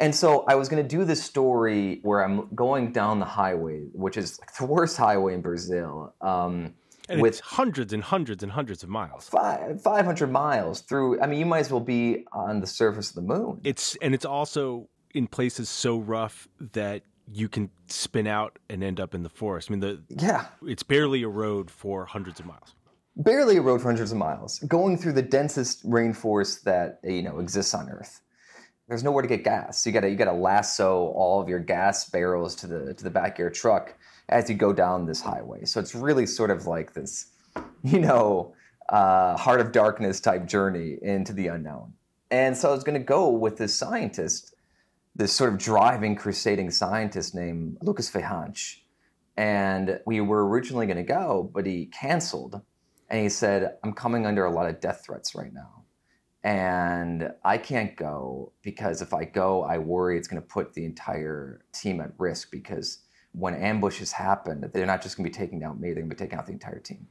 And 0.00 0.14
so 0.14 0.44
I 0.46 0.54
was 0.54 0.68
going 0.68 0.82
to 0.82 0.88
do 0.88 1.04
this 1.04 1.22
story 1.22 1.98
where 2.02 2.24
I'm 2.24 2.48
going 2.54 2.92
down 2.92 3.18
the 3.18 3.26
highway, 3.26 3.86
which 3.92 4.16
is 4.16 4.38
like 4.40 4.54
the 4.54 4.66
worst 4.66 4.96
highway 4.96 5.34
in 5.34 5.40
Brazil. 5.40 6.14
Um, 6.20 6.74
and 7.08 7.22
with 7.22 7.40
hundreds 7.40 7.92
and 7.92 8.02
hundreds 8.02 8.42
and 8.42 8.52
hundreds 8.52 8.82
of 8.82 8.88
miles. 8.88 9.28
Five, 9.28 9.82
500 9.82 10.30
miles 10.30 10.82
through. 10.82 11.20
I 11.20 11.26
mean, 11.26 11.40
you 11.40 11.46
might 11.46 11.60
as 11.60 11.70
well 11.70 11.80
be 11.80 12.24
on 12.32 12.60
the 12.60 12.66
surface 12.66 13.08
of 13.10 13.16
the 13.16 13.22
moon. 13.22 13.60
It's 13.64 13.96
and 14.02 14.14
it's 14.14 14.24
also 14.24 14.88
in 15.14 15.26
places 15.26 15.68
so 15.68 15.98
rough 15.98 16.48
that 16.60 17.02
you 17.32 17.48
can 17.48 17.70
spin 17.86 18.26
out 18.26 18.58
and 18.68 18.82
end 18.82 19.00
up 19.00 19.14
in 19.14 19.22
the 19.22 19.28
forest. 19.28 19.70
I 19.70 19.72
mean, 19.72 19.80
the 19.80 20.02
yeah, 20.08 20.46
it's 20.66 20.82
barely 20.82 21.22
a 21.22 21.28
road 21.28 21.70
for 21.70 22.04
hundreds 22.04 22.40
of 22.40 22.46
miles. 22.46 22.74
Barely 23.16 23.56
a 23.56 23.62
road 23.62 23.80
for 23.80 23.88
hundreds 23.88 24.12
of 24.12 24.18
miles, 24.18 24.60
going 24.60 24.96
through 24.96 25.14
the 25.14 25.22
densest 25.22 25.84
rainforest 25.88 26.62
that 26.62 27.00
you 27.04 27.22
know 27.22 27.38
exists 27.38 27.74
on 27.74 27.88
Earth. 27.88 28.20
There's 28.88 29.04
nowhere 29.04 29.22
to 29.22 29.28
get 29.28 29.44
gas. 29.44 29.86
You 29.86 29.92
gotta 29.92 30.08
you 30.08 30.16
gotta 30.16 30.32
lasso 30.32 31.08
all 31.08 31.40
of 31.40 31.48
your 31.48 31.58
gas 31.58 32.08
barrels 32.08 32.54
to 32.56 32.66
the 32.66 32.94
to 32.94 33.04
the 33.04 33.10
back 33.10 33.34
of 33.34 33.38
your 33.38 33.50
truck 33.50 33.94
as 34.28 34.48
you 34.48 34.56
go 34.56 34.72
down 34.72 35.06
this 35.06 35.20
highway. 35.20 35.64
So 35.64 35.80
it's 35.80 35.94
really 35.94 36.26
sort 36.26 36.50
of 36.50 36.66
like 36.66 36.94
this, 36.94 37.26
you 37.82 38.00
know, 38.00 38.54
uh, 38.88 39.36
heart 39.36 39.60
of 39.60 39.72
darkness 39.72 40.20
type 40.20 40.46
journey 40.46 40.96
into 41.02 41.32
the 41.32 41.48
unknown. 41.48 41.92
And 42.30 42.56
so 42.56 42.70
I 42.70 42.72
was 42.72 42.84
to 42.98 43.04
go 43.04 43.30
with 43.30 43.56
this 43.56 43.74
scientist 43.74 44.54
this 45.18 45.32
sort 45.32 45.52
of 45.52 45.58
driving, 45.58 46.14
crusading 46.14 46.70
scientist 46.70 47.34
named 47.34 47.76
Lucas 47.82 48.08
Ferrante. 48.08 48.82
And 49.36 50.00
we 50.06 50.20
were 50.20 50.48
originally 50.48 50.86
to 50.96 51.02
go, 51.02 51.50
but 51.52 51.66
he 51.66 51.86
canceled 51.86 52.60
And 53.10 53.22
he 53.22 53.28
said, 53.28 53.76
I'm 53.82 53.92
coming 53.92 54.26
under 54.26 54.44
a 54.44 54.50
lot 54.50 54.68
of 54.68 54.80
death 54.80 55.02
threats 55.04 55.34
right 55.34 55.52
now. 55.52 55.84
And 56.44 57.32
I 57.44 57.58
can't 57.58 57.96
go 57.96 58.52
because 58.62 59.02
if 59.02 59.12
I 59.12 59.24
go, 59.24 59.62
I 59.64 59.78
worry 59.78 60.16
it's 60.16 60.28
going 60.28 60.40
to 60.40 60.46
put 60.46 60.74
the 60.74 60.84
entire 60.84 61.64
team 61.72 62.00
at 62.00 62.12
risk 62.16 62.50
because 62.50 63.00
when 63.32 63.54
ambushes 63.54 64.12
happen, 64.12 64.70
they're 64.72 64.86
not 64.86 65.02
just 65.02 65.16
going 65.16 65.30
to 65.30 65.30
be 65.30 65.44
taking 65.44 65.64
out 65.64 65.80
me, 65.80 65.88
they're 65.88 66.02
going 66.02 66.10
to 66.10 66.16
be 66.16 66.18
taking 66.18 66.38
out 66.38 66.46
the 66.46 66.52
entire 66.52 66.78
team. 66.78 67.08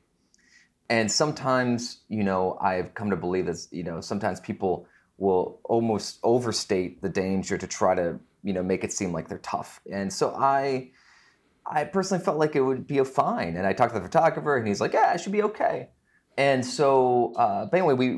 And 0.89 1.11
sometimes, 1.11 2.01
you 2.07 2.23
know, 2.23 2.57
I've 2.61 2.93
come 2.93 3.09
to 3.09 3.17
believe 3.17 3.47
that, 3.47 3.67
you 3.71 3.83
know, 3.83 3.99
sometimes 3.99 4.39
people 4.39 4.87
will 5.17 5.59
almost 5.65 6.19
overstate 6.23 7.01
the 7.01 7.09
danger 7.09 7.57
to 7.57 7.67
try 7.67 7.95
to, 7.95 8.19
you 8.43 8.53
know, 8.53 8.63
make 8.63 8.83
it 8.83 8.93
seem 8.93 9.11
like 9.11 9.27
they're 9.27 9.39
tough. 9.39 9.81
And 9.91 10.11
so 10.13 10.33
I, 10.33 10.91
I 11.69 11.83
personally 11.83 12.23
felt 12.23 12.37
like 12.37 12.55
it 12.55 12.61
would 12.61 12.87
be 12.87 13.03
fine. 13.03 13.57
And 13.57 13.67
I 13.67 13.73
talked 13.73 13.93
to 13.93 13.99
the 13.99 14.05
photographer, 14.05 14.55
and 14.55 14.67
he's 14.67 14.79
like, 14.79 14.93
"Yeah, 14.93 15.13
it 15.13 15.19
should 15.19 15.33
be 15.33 15.43
okay." 15.43 15.89
And 16.37 16.63
so, 16.63 17.33
uh, 17.35 17.65
but 17.65 17.77
anyway, 17.77 17.95
we 17.95 18.15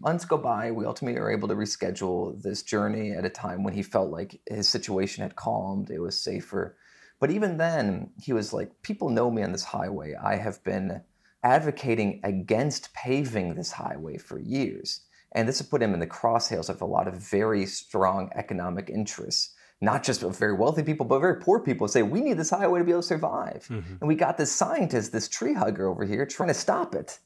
months 0.00 0.24
go 0.24 0.38
by. 0.38 0.70
We 0.70 0.84
ultimately 0.84 1.20
are 1.20 1.30
able 1.30 1.48
to 1.48 1.54
reschedule 1.54 2.40
this 2.40 2.62
journey 2.62 3.10
at 3.10 3.24
a 3.24 3.30
time 3.30 3.64
when 3.64 3.74
he 3.74 3.82
felt 3.82 4.10
like 4.10 4.40
his 4.48 4.68
situation 4.68 5.22
had 5.22 5.34
calmed. 5.34 5.90
It 5.90 5.98
was 5.98 6.18
safer. 6.18 6.76
But 7.18 7.32
even 7.32 7.56
then, 7.56 8.10
he 8.22 8.32
was 8.32 8.52
like, 8.52 8.82
"People 8.82 9.08
know 9.08 9.30
me 9.30 9.42
on 9.42 9.50
this 9.50 9.64
highway. 9.64 10.14
I 10.14 10.36
have 10.36 10.62
been 10.62 11.02
advocating 11.42 12.20
against 12.22 12.94
paving 12.94 13.54
this 13.54 13.72
highway 13.72 14.18
for 14.18 14.38
years." 14.38 15.00
And 15.32 15.48
this 15.48 15.58
has 15.58 15.66
put 15.66 15.82
him 15.82 15.92
in 15.92 16.00
the 16.00 16.06
crosshairs 16.06 16.68
of 16.68 16.80
a 16.80 16.86
lot 16.86 17.08
of 17.08 17.14
very 17.14 17.66
strong 17.66 18.30
economic 18.34 18.88
interests 18.88 19.54
not 19.80 20.02
just 20.02 20.22
of 20.22 20.38
very 20.38 20.54
wealthy 20.54 20.82
people, 20.82 21.04
but 21.04 21.18
very 21.18 21.36
poor 21.36 21.60
people 21.60 21.86
say, 21.86 22.02
we 22.02 22.20
need 22.22 22.38
this 22.38 22.50
highway 22.50 22.78
to 22.78 22.84
be 22.84 22.92
able 22.92 23.02
to 23.02 23.06
survive. 23.06 23.66
Mm-hmm. 23.68 23.96
And 24.00 24.08
we 24.08 24.14
got 24.14 24.38
this 24.38 24.50
scientist, 24.50 25.12
this 25.12 25.28
tree 25.28 25.52
hugger 25.52 25.86
over 25.86 26.04
here 26.04 26.24
trying 26.24 26.48
to 26.48 26.54
stop 26.54 26.94
it. 26.94 27.18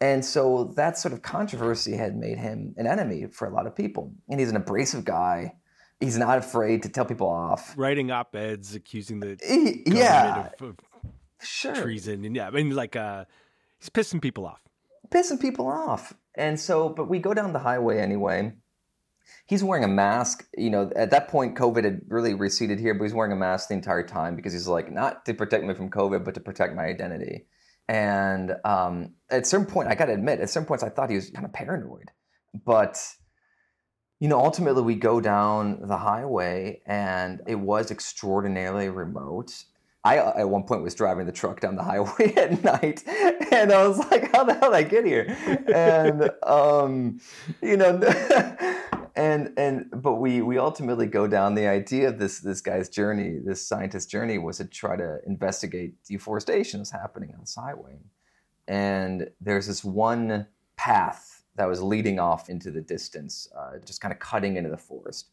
And 0.00 0.24
so 0.24 0.72
that 0.76 0.98
sort 0.98 1.14
of 1.14 1.22
controversy 1.22 1.96
had 1.96 2.16
made 2.16 2.38
him 2.38 2.74
an 2.76 2.86
enemy 2.86 3.26
for 3.32 3.48
a 3.48 3.54
lot 3.54 3.66
of 3.66 3.74
people. 3.74 4.12
And 4.28 4.38
he's 4.38 4.50
an 4.50 4.56
abrasive 4.56 5.04
guy. 5.04 5.54
He's 6.00 6.18
not 6.18 6.38
afraid 6.38 6.82
to 6.82 6.90
tell 6.90 7.06
people 7.06 7.28
off. 7.28 7.74
Writing 7.78 8.10
op 8.10 8.36
eds 8.36 8.74
accusing 8.74 9.20
the 9.20 9.38
he, 9.42 9.82
yeah, 9.86 10.50
of, 10.60 10.68
of 10.68 10.76
sure. 11.40 11.74
treason. 11.74 12.24
And 12.26 12.36
yeah, 12.36 12.48
I 12.48 12.50
mean, 12.50 12.70
like, 12.70 12.96
uh, 12.96 13.24
he's 13.78 13.88
pissing 13.88 14.20
people 14.20 14.44
off. 14.44 14.60
Pissing 15.08 15.40
people 15.40 15.66
off. 15.66 16.12
And 16.34 16.60
so, 16.60 16.90
but 16.90 17.08
we 17.08 17.18
go 17.18 17.32
down 17.32 17.54
the 17.54 17.58
highway 17.60 17.98
anyway 17.98 18.52
he's 19.46 19.62
wearing 19.64 19.84
a 19.84 19.88
mask. 19.88 20.46
You 20.56 20.70
know, 20.70 20.90
at 20.96 21.10
that 21.10 21.28
point, 21.28 21.56
COVID 21.56 21.84
had 21.84 22.00
really 22.08 22.34
receded 22.34 22.78
here, 22.78 22.94
but 22.94 23.04
he's 23.04 23.14
wearing 23.14 23.32
a 23.32 23.36
mask 23.36 23.68
the 23.68 23.74
entire 23.74 24.02
time 24.02 24.36
because 24.36 24.52
he's 24.52 24.68
like, 24.68 24.92
not 24.92 25.24
to 25.26 25.34
protect 25.34 25.64
me 25.64 25.74
from 25.74 25.90
COVID, 25.90 26.24
but 26.24 26.34
to 26.34 26.40
protect 26.40 26.74
my 26.74 26.84
identity. 26.84 27.46
And 27.88 28.56
um, 28.64 29.14
at 29.30 29.46
some 29.46 29.66
point, 29.66 29.88
I 29.88 29.94
got 29.94 30.06
to 30.06 30.12
admit, 30.12 30.40
at 30.40 30.50
some 30.50 30.64
points, 30.64 30.82
I 30.82 30.88
thought 30.88 31.10
he 31.10 31.16
was 31.16 31.30
kind 31.30 31.44
of 31.44 31.52
paranoid. 31.52 32.10
But 32.64 33.00
you 34.18 34.28
know, 34.28 34.38
ultimately, 34.38 34.82
we 34.82 34.94
go 34.94 35.20
down 35.20 35.86
the 35.86 35.98
highway, 35.98 36.80
and 36.86 37.42
it 37.46 37.56
was 37.56 37.90
extraordinarily 37.90 38.88
remote. 38.88 39.52
I 40.04 40.18
at 40.18 40.48
one 40.48 40.62
point 40.62 40.82
was 40.82 40.94
driving 40.94 41.26
the 41.26 41.32
truck 41.32 41.60
down 41.60 41.76
the 41.76 41.82
highway 41.82 42.32
at 42.36 42.64
night, 42.64 43.02
and 43.06 43.72
I 43.72 43.86
was 43.86 43.98
like, 44.10 44.34
"How 44.34 44.44
the 44.44 44.54
hell 44.54 44.70
did 44.70 44.76
I 44.76 44.82
get 44.84 45.04
here?" 45.04 45.26
And 45.72 46.30
um, 46.44 47.20
you 47.60 47.76
know, 47.76 47.98
and 49.16 49.52
and 49.56 49.86
but 49.90 50.14
we 50.14 50.42
we 50.42 50.58
ultimately 50.58 51.06
go 51.06 51.26
down 51.26 51.54
the 51.54 51.66
idea 51.66 52.08
of 52.08 52.18
this 52.18 52.40
this 52.40 52.60
guy's 52.60 52.88
journey, 52.88 53.38
this 53.44 53.66
scientist's 53.66 54.10
journey, 54.10 54.38
was 54.38 54.58
to 54.58 54.66
try 54.66 54.96
to 54.96 55.18
investigate 55.26 55.94
deforestation 56.04 56.80
that's 56.80 56.90
happening 56.90 57.34
on 57.36 57.44
highway. 57.56 57.98
And 58.68 59.30
there's 59.40 59.66
this 59.66 59.82
one 59.82 60.46
path 60.76 61.44
that 61.56 61.66
was 61.66 61.82
leading 61.82 62.18
off 62.18 62.50
into 62.50 62.70
the 62.70 62.82
distance, 62.82 63.48
uh, 63.56 63.78
just 63.84 64.00
kind 64.00 64.12
of 64.12 64.18
cutting 64.18 64.56
into 64.56 64.68
the 64.68 64.76
forest. 64.76 65.30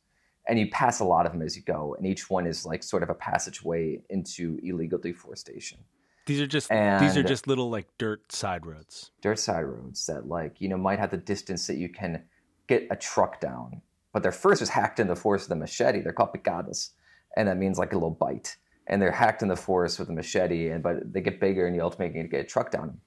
And 0.48 0.58
you 0.58 0.70
pass 0.70 1.00
a 1.00 1.06
lot 1.06 1.25
of 1.25 1.34
them 1.34 1.42
as 1.42 1.56
you 1.56 1.63
go, 1.63 1.96
and 1.98 2.06
each 2.06 2.30
one 2.30 2.46
is 2.46 2.66
like 2.66 2.84
sort 2.84 3.04
of 3.04 3.10
a 3.10 3.13
passageway 3.13 4.02
into 4.10 4.60
illegal 4.63 5.00
deforestation. 5.00 5.80
These 6.25 6.40
are 6.40 6.48
just 6.48 6.72
and 6.72 7.04
these 7.04 7.18
are 7.18 7.24
just 7.24 7.48
little 7.48 7.70
like 7.70 7.88
dirt 7.98 8.32
side 8.32 8.66
roads. 8.66 9.12
Dirt 9.22 9.40
side 9.40 9.63
roads 9.63 10.06
that 10.06 10.28
like 10.28 10.62
you 10.62 10.70
know 10.70 10.78
might 10.78 11.00
have 11.00 11.12
the 11.12 11.18
distance 11.18 11.68
that 11.68 11.75
you 11.75 11.90
can 11.90 12.24
get 12.67 12.88
a 12.89 12.96
truck 12.96 13.39
down. 13.39 13.82
But 14.13 14.24
their 14.24 14.32
first 14.32 14.62
is 14.62 14.70
hacked 14.70 15.00
in 15.00 15.08
the 15.08 15.15
forest 15.15 15.50
with 15.50 15.58
a 15.58 15.60
machete. 15.60 16.01
They're 16.01 16.13
called 16.13 16.34
picadas, 16.34 16.91
and 17.36 17.48
that 17.48 17.58
means 17.58 17.79
like 17.79 17.93
a 17.93 17.96
little 17.96 18.12
bite. 18.12 18.58
And 18.86 19.01
they're 19.01 19.12
hacked 19.12 19.41
in 19.41 19.48
the 19.48 19.55
forest 19.55 20.00
with 20.00 20.10
a 20.10 20.13
machete, 20.13 20.70
and 20.70 20.84
but 20.84 21.12
they 21.12 21.22
get 21.22 21.39
bigger, 21.39 21.65
and 21.65 21.75
you 21.75 21.82
ultimately 21.82 22.24
get 22.27 22.41
a 22.41 22.43
truck 22.43 22.72
down. 22.72 23.00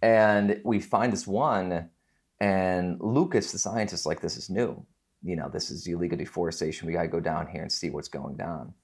And 0.00 0.60
we 0.64 0.80
find 0.80 1.12
this 1.12 1.26
one, 1.26 1.90
and 2.40 2.98
Lucas, 3.00 3.52
the 3.52 3.58
scientist, 3.58 4.06
like 4.06 4.20
this 4.20 4.36
is 4.36 4.50
new. 4.50 4.84
You 5.22 5.36
know, 5.36 5.48
this 5.48 5.70
is 5.70 5.86
illegal 5.86 6.18
deforestation. 6.18 6.86
We 6.86 6.94
got 6.94 7.02
to 7.02 7.08
go 7.08 7.20
down 7.20 7.46
here 7.46 7.62
and 7.62 7.70
see 7.70 7.90
what's 7.90 8.08
going 8.08 8.36
down. 8.36 8.74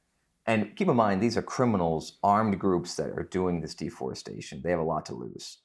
And 0.47 0.77
keep 0.77 0.89
in 0.89 0.97
mind, 0.97 1.21
these 1.21 1.37
are 1.37 1.43
criminals, 1.43 2.19
armed 2.23 2.59
groups 2.59 2.95
that 2.95 3.11
are 3.11 3.29
doing 3.31 3.61
this 3.61 3.75
deforestation. 3.75 4.63
They 4.63 4.71
have 4.71 4.79
a 4.79 4.85
lot 4.85 5.05
to 5.07 5.15
lose 5.15 5.59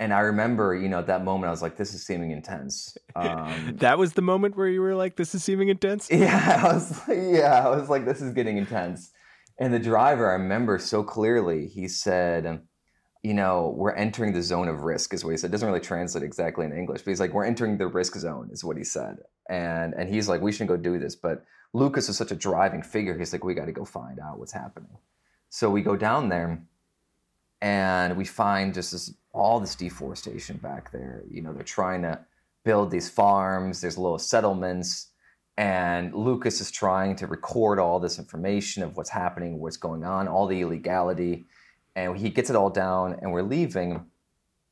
and 0.00 0.14
I 0.14 0.20
remember, 0.20 0.74
you 0.74 0.88
know, 0.88 0.98
at 0.98 1.06
that 1.08 1.24
moment, 1.24 1.48
I 1.48 1.50
was 1.50 1.60
like, 1.60 1.76
"This 1.76 1.92
is 1.92 2.04
seeming 2.04 2.30
intense." 2.30 2.96
Um, 3.14 3.74
that 3.80 3.98
was 3.98 4.14
the 4.14 4.22
moment 4.22 4.56
where 4.56 4.66
you 4.66 4.80
were 4.80 4.94
like, 4.94 5.16
"This 5.16 5.34
is 5.34 5.44
seeming 5.44 5.68
intense." 5.68 6.08
Yeah, 6.10 6.62
I 6.64 6.72
was. 6.72 7.06
Like, 7.06 7.18
yeah, 7.20 7.66
I 7.66 7.68
was 7.68 7.90
like, 7.90 8.06
"This 8.06 8.22
is 8.22 8.32
getting 8.32 8.56
intense." 8.56 9.10
And 9.58 9.74
the 9.74 9.78
driver, 9.78 10.30
I 10.30 10.32
remember 10.32 10.78
so 10.78 11.04
clearly. 11.04 11.66
He 11.66 11.86
said, 11.86 12.62
"You 13.22 13.34
know, 13.34 13.74
we're 13.76 13.92
entering 13.92 14.32
the 14.32 14.42
zone 14.42 14.68
of 14.68 14.84
risk," 14.84 15.12
is 15.12 15.22
what 15.22 15.32
he 15.32 15.36
said. 15.36 15.50
It 15.50 15.52
doesn't 15.52 15.68
really 15.68 15.80
translate 15.80 16.24
exactly 16.24 16.64
in 16.64 16.72
English, 16.72 17.02
but 17.02 17.10
he's 17.10 17.20
like, 17.20 17.34
"We're 17.34 17.44
entering 17.44 17.76
the 17.76 17.86
risk 17.86 18.16
zone," 18.16 18.48
is 18.50 18.64
what 18.64 18.78
he 18.78 18.84
said. 18.84 19.18
And 19.50 19.92
and 19.94 20.08
he's 20.08 20.30
like, 20.30 20.40
"We 20.40 20.50
shouldn't 20.50 20.70
go 20.70 20.78
do 20.78 20.98
this," 20.98 21.14
but 21.14 21.44
Lucas 21.74 22.08
is 22.08 22.16
such 22.16 22.32
a 22.32 22.36
driving 22.36 22.82
figure. 22.82 23.18
He's 23.18 23.34
like, 23.34 23.44
"We 23.44 23.52
got 23.52 23.66
to 23.66 23.72
go 23.72 23.84
find 23.84 24.18
out 24.18 24.38
what's 24.38 24.52
happening." 24.52 24.96
So 25.50 25.68
we 25.68 25.82
go 25.82 25.94
down 25.94 26.30
there 26.30 26.62
and 27.60 28.16
we 28.16 28.24
find 28.24 28.72
just 28.72 28.92
this, 28.92 29.12
all 29.32 29.60
this 29.60 29.74
deforestation 29.74 30.56
back 30.56 30.90
there. 30.92 31.22
You 31.30 31.42
know, 31.42 31.52
they're 31.52 31.62
trying 31.62 32.02
to 32.02 32.20
build 32.64 32.90
these 32.90 33.08
farms. 33.08 33.80
There's 33.80 33.98
little 33.98 34.18
settlements, 34.18 35.08
and 35.56 36.14
Lucas 36.14 36.60
is 36.60 36.70
trying 36.70 37.16
to 37.16 37.26
record 37.26 37.78
all 37.78 38.00
this 38.00 38.18
information 38.18 38.82
of 38.82 38.96
what's 38.96 39.10
happening, 39.10 39.58
what's 39.60 39.76
going 39.76 40.04
on, 40.04 40.28
all 40.28 40.46
the 40.46 40.60
illegality, 40.60 41.46
and 41.96 42.16
he 42.16 42.30
gets 42.30 42.50
it 42.50 42.56
all 42.56 42.70
down. 42.70 43.16
And 43.20 43.32
we're 43.32 43.42
leaving, 43.42 44.06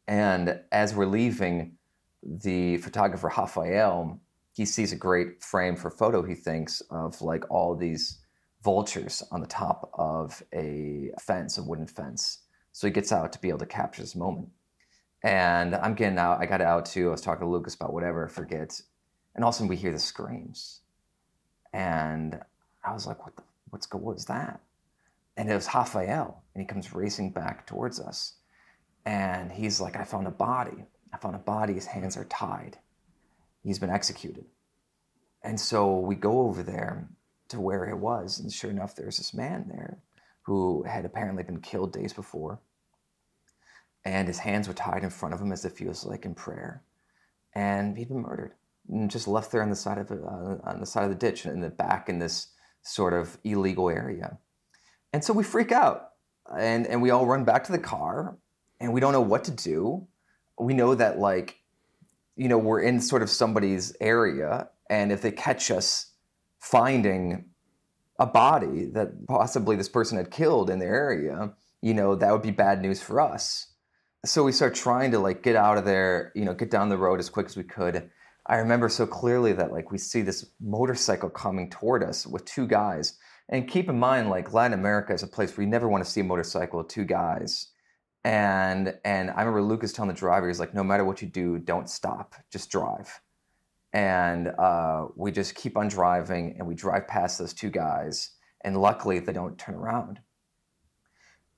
and 0.07 0.61
as 0.73 0.95
we're 0.95 1.07
leaving, 1.07 1.77
the 2.23 2.79
photographer 2.79 3.33
Rafael 3.37 4.21
he 4.59 4.65
sees 4.65 4.93
a 4.93 4.97
great 4.97 5.41
frame 5.41 5.77
for 5.77 5.89
photo. 5.89 6.21
He 6.21 6.35
thinks 6.35 6.81
of 6.91 7.23
like 7.23 7.49
all 7.49 7.77
these 7.77 8.19
vultures 8.65 9.23
on 9.31 9.41
the 9.41 9.47
top 9.47 9.89
of 9.95 10.43
a 10.53 11.13
fence, 11.21 11.59
a 11.59 11.63
wooden 11.63 11.87
fence 11.87 12.41
so 12.79 12.87
he 12.87 12.93
gets 12.93 13.11
out 13.11 13.33
to 13.33 13.41
be 13.41 13.49
able 13.49 13.59
to 13.59 13.67
capture 13.67 14.03
this 14.03 14.15
moment. 14.15 14.51
And 15.25 15.75
I'm 15.75 15.95
getting 15.95 16.17
out. 16.17 16.41
I 16.41 16.47
got 16.47 16.61
out 16.61 16.87
too. 16.87 17.09
I 17.09 17.11
was 17.11 17.21
talking 17.21 17.45
to 17.45 17.51
Lucas 17.51 17.75
about 17.75 17.93
whatever, 17.93 18.25
I 18.25 18.29
forget. 18.29 18.81
And 19.35 19.43
all 19.43 19.49
of 19.49 19.57
a 19.57 19.57
sudden 19.57 19.69
we 19.69 19.75
hear 19.75 19.91
the 19.91 19.99
screams. 19.99 20.83
And 21.73 22.39
I 22.85 22.93
was 22.93 23.05
like, 23.05 23.25
what 23.25 23.35
the, 23.35 23.43
what's 23.71 23.93
what 23.93 24.15
was 24.15 24.27
that? 24.27 24.61
And 25.37 25.51
it 25.51 25.55
was 25.55 25.67
Rafael. 25.75 26.45
And 26.55 26.63
he 26.63 26.69
comes 26.69 26.95
racing 26.95 27.33
back 27.33 27.67
towards 27.67 27.99
us. 27.99 28.35
And 29.05 29.51
he's 29.51 29.81
like, 29.81 29.97
I 29.97 30.05
found 30.05 30.29
a 30.29 30.31
body. 30.31 30.85
I 31.13 31.17
found 31.17 31.35
a 31.35 31.41
body. 31.41 31.73
His 31.73 31.87
hands 31.87 32.17
are 32.17 32.27
tied. 32.27 32.79
He's 33.65 33.81
been 33.81 33.91
executed. 33.91 34.45
And 35.43 35.59
so 35.59 35.99
we 35.99 36.15
go 36.15 36.43
over 36.43 36.63
there 36.63 37.09
to 37.49 37.61
where 37.61 37.89
it 37.89 37.99
was. 37.99 38.39
And 38.39 38.53
sure 38.53 38.71
enough, 38.71 38.95
there's 38.95 39.17
this 39.17 39.35
man 39.35 39.65
there 39.67 39.99
who 40.43 40.85
had 40.85 41.05
apparently 41.05 41.43
been 41.43 41.61
killed 41.61 41.93
days 41.93 42.13
before 42.13 42.61
and 44.05 44.29
his 44.29 44.39
hands 44.39 44.69
were 44.69 44.75
tied 44.75 45.03
in 45.03 45.11
front 45.11 45.35
of 45.35 45.41
him 45.41 45.53
as 45.53 45.65
if 45.65 45.79
he 45.79 45.87
was 45.87 46.05
like 46.05 46.25
in 46.25 46.35
prayer, 46.35 46.83
and 47.55 47.97
he'd 47.97 48.09
been 48.09 48.23
murdered 48.23 48.53
and 48.89 49.11
just 49.11 49.29
left 49.29 49.53
there 49.53 49.63
on 49.63 49.71
the 49.71 49.77
side 49.77 49.99
of 49.99 50.11
uh, 50.11 50.59
on 50.65 50.81
the 50.81 50.87
side 50.87 51.05
of 51.05 51.11
the 51.11 51.17
ditch 51.17 51.47
in 51.47 51.61
the 51.61 51.69
back 51.69 52.09
in 52.09 52.19
this 52.19 52.49
sort 52.83 53.13
of 53.13 53.39
illegal 53.45 53.91
area, 53.91 54.39
and 55.13 55.23
so 55.23 55.33
we 55.33 55.45
freak 55.45 55.73
out 55.73 56.11
and 56.59 56.87
and 56.87 57.03
we 57.03 57.11
all 57.11 57.27
run 57.27 57.45
back 57.45 57.65
to 57.65 57.73
the 57.73 57.79
car 57.79 58.39
and 58.81 58.93
we 58.93 59.01
don't 59.01 59.13
know 59.13 59.21
what 59.21 59.45
to 59.45 59.51
do. 59.51 60.07
We 60.59 60.75
know 60.75 60.95
that 60.95 61.19
like 61.19 61.61
you 62.37 62.49
know 62.49 62.59
we're 62.59 62.81
in 62.81 63.01
sort 63.01 63.23
of 63.23 63.31
somebody's 63.31 63.95
area, 64.01 64.69
and 64.89 65.13
if 65.13 65.23
they 65.23 65.33
catch 65.33 65.71
us 65.71 66.13
finding 66.61 67.45
a 68.19 68.27
body 68.27 68.87
that 68.87 69.27
possibly 69.27 69.77
this 69.77 69.89
person 69.89 70.19
had 70.19 70.31
killed 70.31 70.71
in 70.71 70.81
their 70.81 70.95
area, 70.95 71.53
you 71.81 71.95
know, 71.95 72.17
that 72.17 72.33
would 72.33 72.43
be 72.43 72.51
bad 72.51 72.83
news 72.83 73.01
for 73.01 73.21
us 73.21 73.69
so 74.25 74.45
we 74.45 74.53
start 74.53 74.75
trying 74.75 75.11
to 75.13 75.19
like 75.19 75.43
get 75.43 75.57
out 75.57 75.79
of 75.79 75.85
there, 75.85 76.33
you 76.35 76.45
know, 76.45 76.55
get 76.55 76.71
down 76.71 76.89
the 76.89 76.99
road 76.99 77.21
as 77.21 77.31
quick 77.31 77.47
as 77.47 77.57
we 77.57 77.63
could. 77.63 78.11
I 78.47 78.57
remember 78.57 78.89
so 78.89 79.07
clearly 79.07 79.53
that 79.53 79.73
like 79.73 79.93
we 79.93 79.99
see 79.99 80.23
this 80.23 80.51
motorcycle 80.61 81.31
coming 81.31 81.71
toward 81.71 82.03
us 82.03 82.27
with 82.27 82.45
two 82.45 82.67
guys. 82.67 83.19
And 83.51 83.69
keep 83.69 83.89
in 83.89 83.99
mind, 83.99 84.29
like 84.29 84.53
Latin 84.53 84.79
America 84.79 85.13
is 85.13 85.23
a 85.23 85.27
place 85.27 85.57
where 85.57 85.65
you 85.65 85.71
never 85.71 85.89
want 85.89 86.05
to 86.05 86.11
see 86.11 86.21
a 86.21 86.25
motorcycle 86.25 86.79
with 86.79 86.89
two 86.89 87.05
guys. 87.05 87.71
And 88.25 88.95
and 89.05 89.31
I 89.31 89.41
remember 89.41 89.63
Lucas 89.63 89.93
telling 89.93 90.09
the 90.09 90.15
driver, 90.15 90.49
he's 90.49 90.61
like, 90.61 90.75
no 90.75 90.85
matter 90.85 91.05
what 91.05 91.23
you 91.23 91.29
do, 91.29 91.59
don't 91.59 91.89
stop, 91.89 92.35
just 92.53 92.71
drive. 92.71 93.21
And 93.93 94.49
uh, 94.49 95.07
we 95.17 95.33
just 95.33 95.55
keep 95.55 95.77
on 95.79 95.89
driving, 95.89 96.57
and 96.59 96.67
we 96.69 96.75
drive 96.75 97.09
past 97.09 97.39
those 97.39 97.55
two 97.55 97.71
guys, 97.71 98.33
and 98.63 98.77
luckily 98.77 99.19
they 99.19 99.33
don't 99.33 99.57
turn 99.57 99.75
around. 99.75 100.21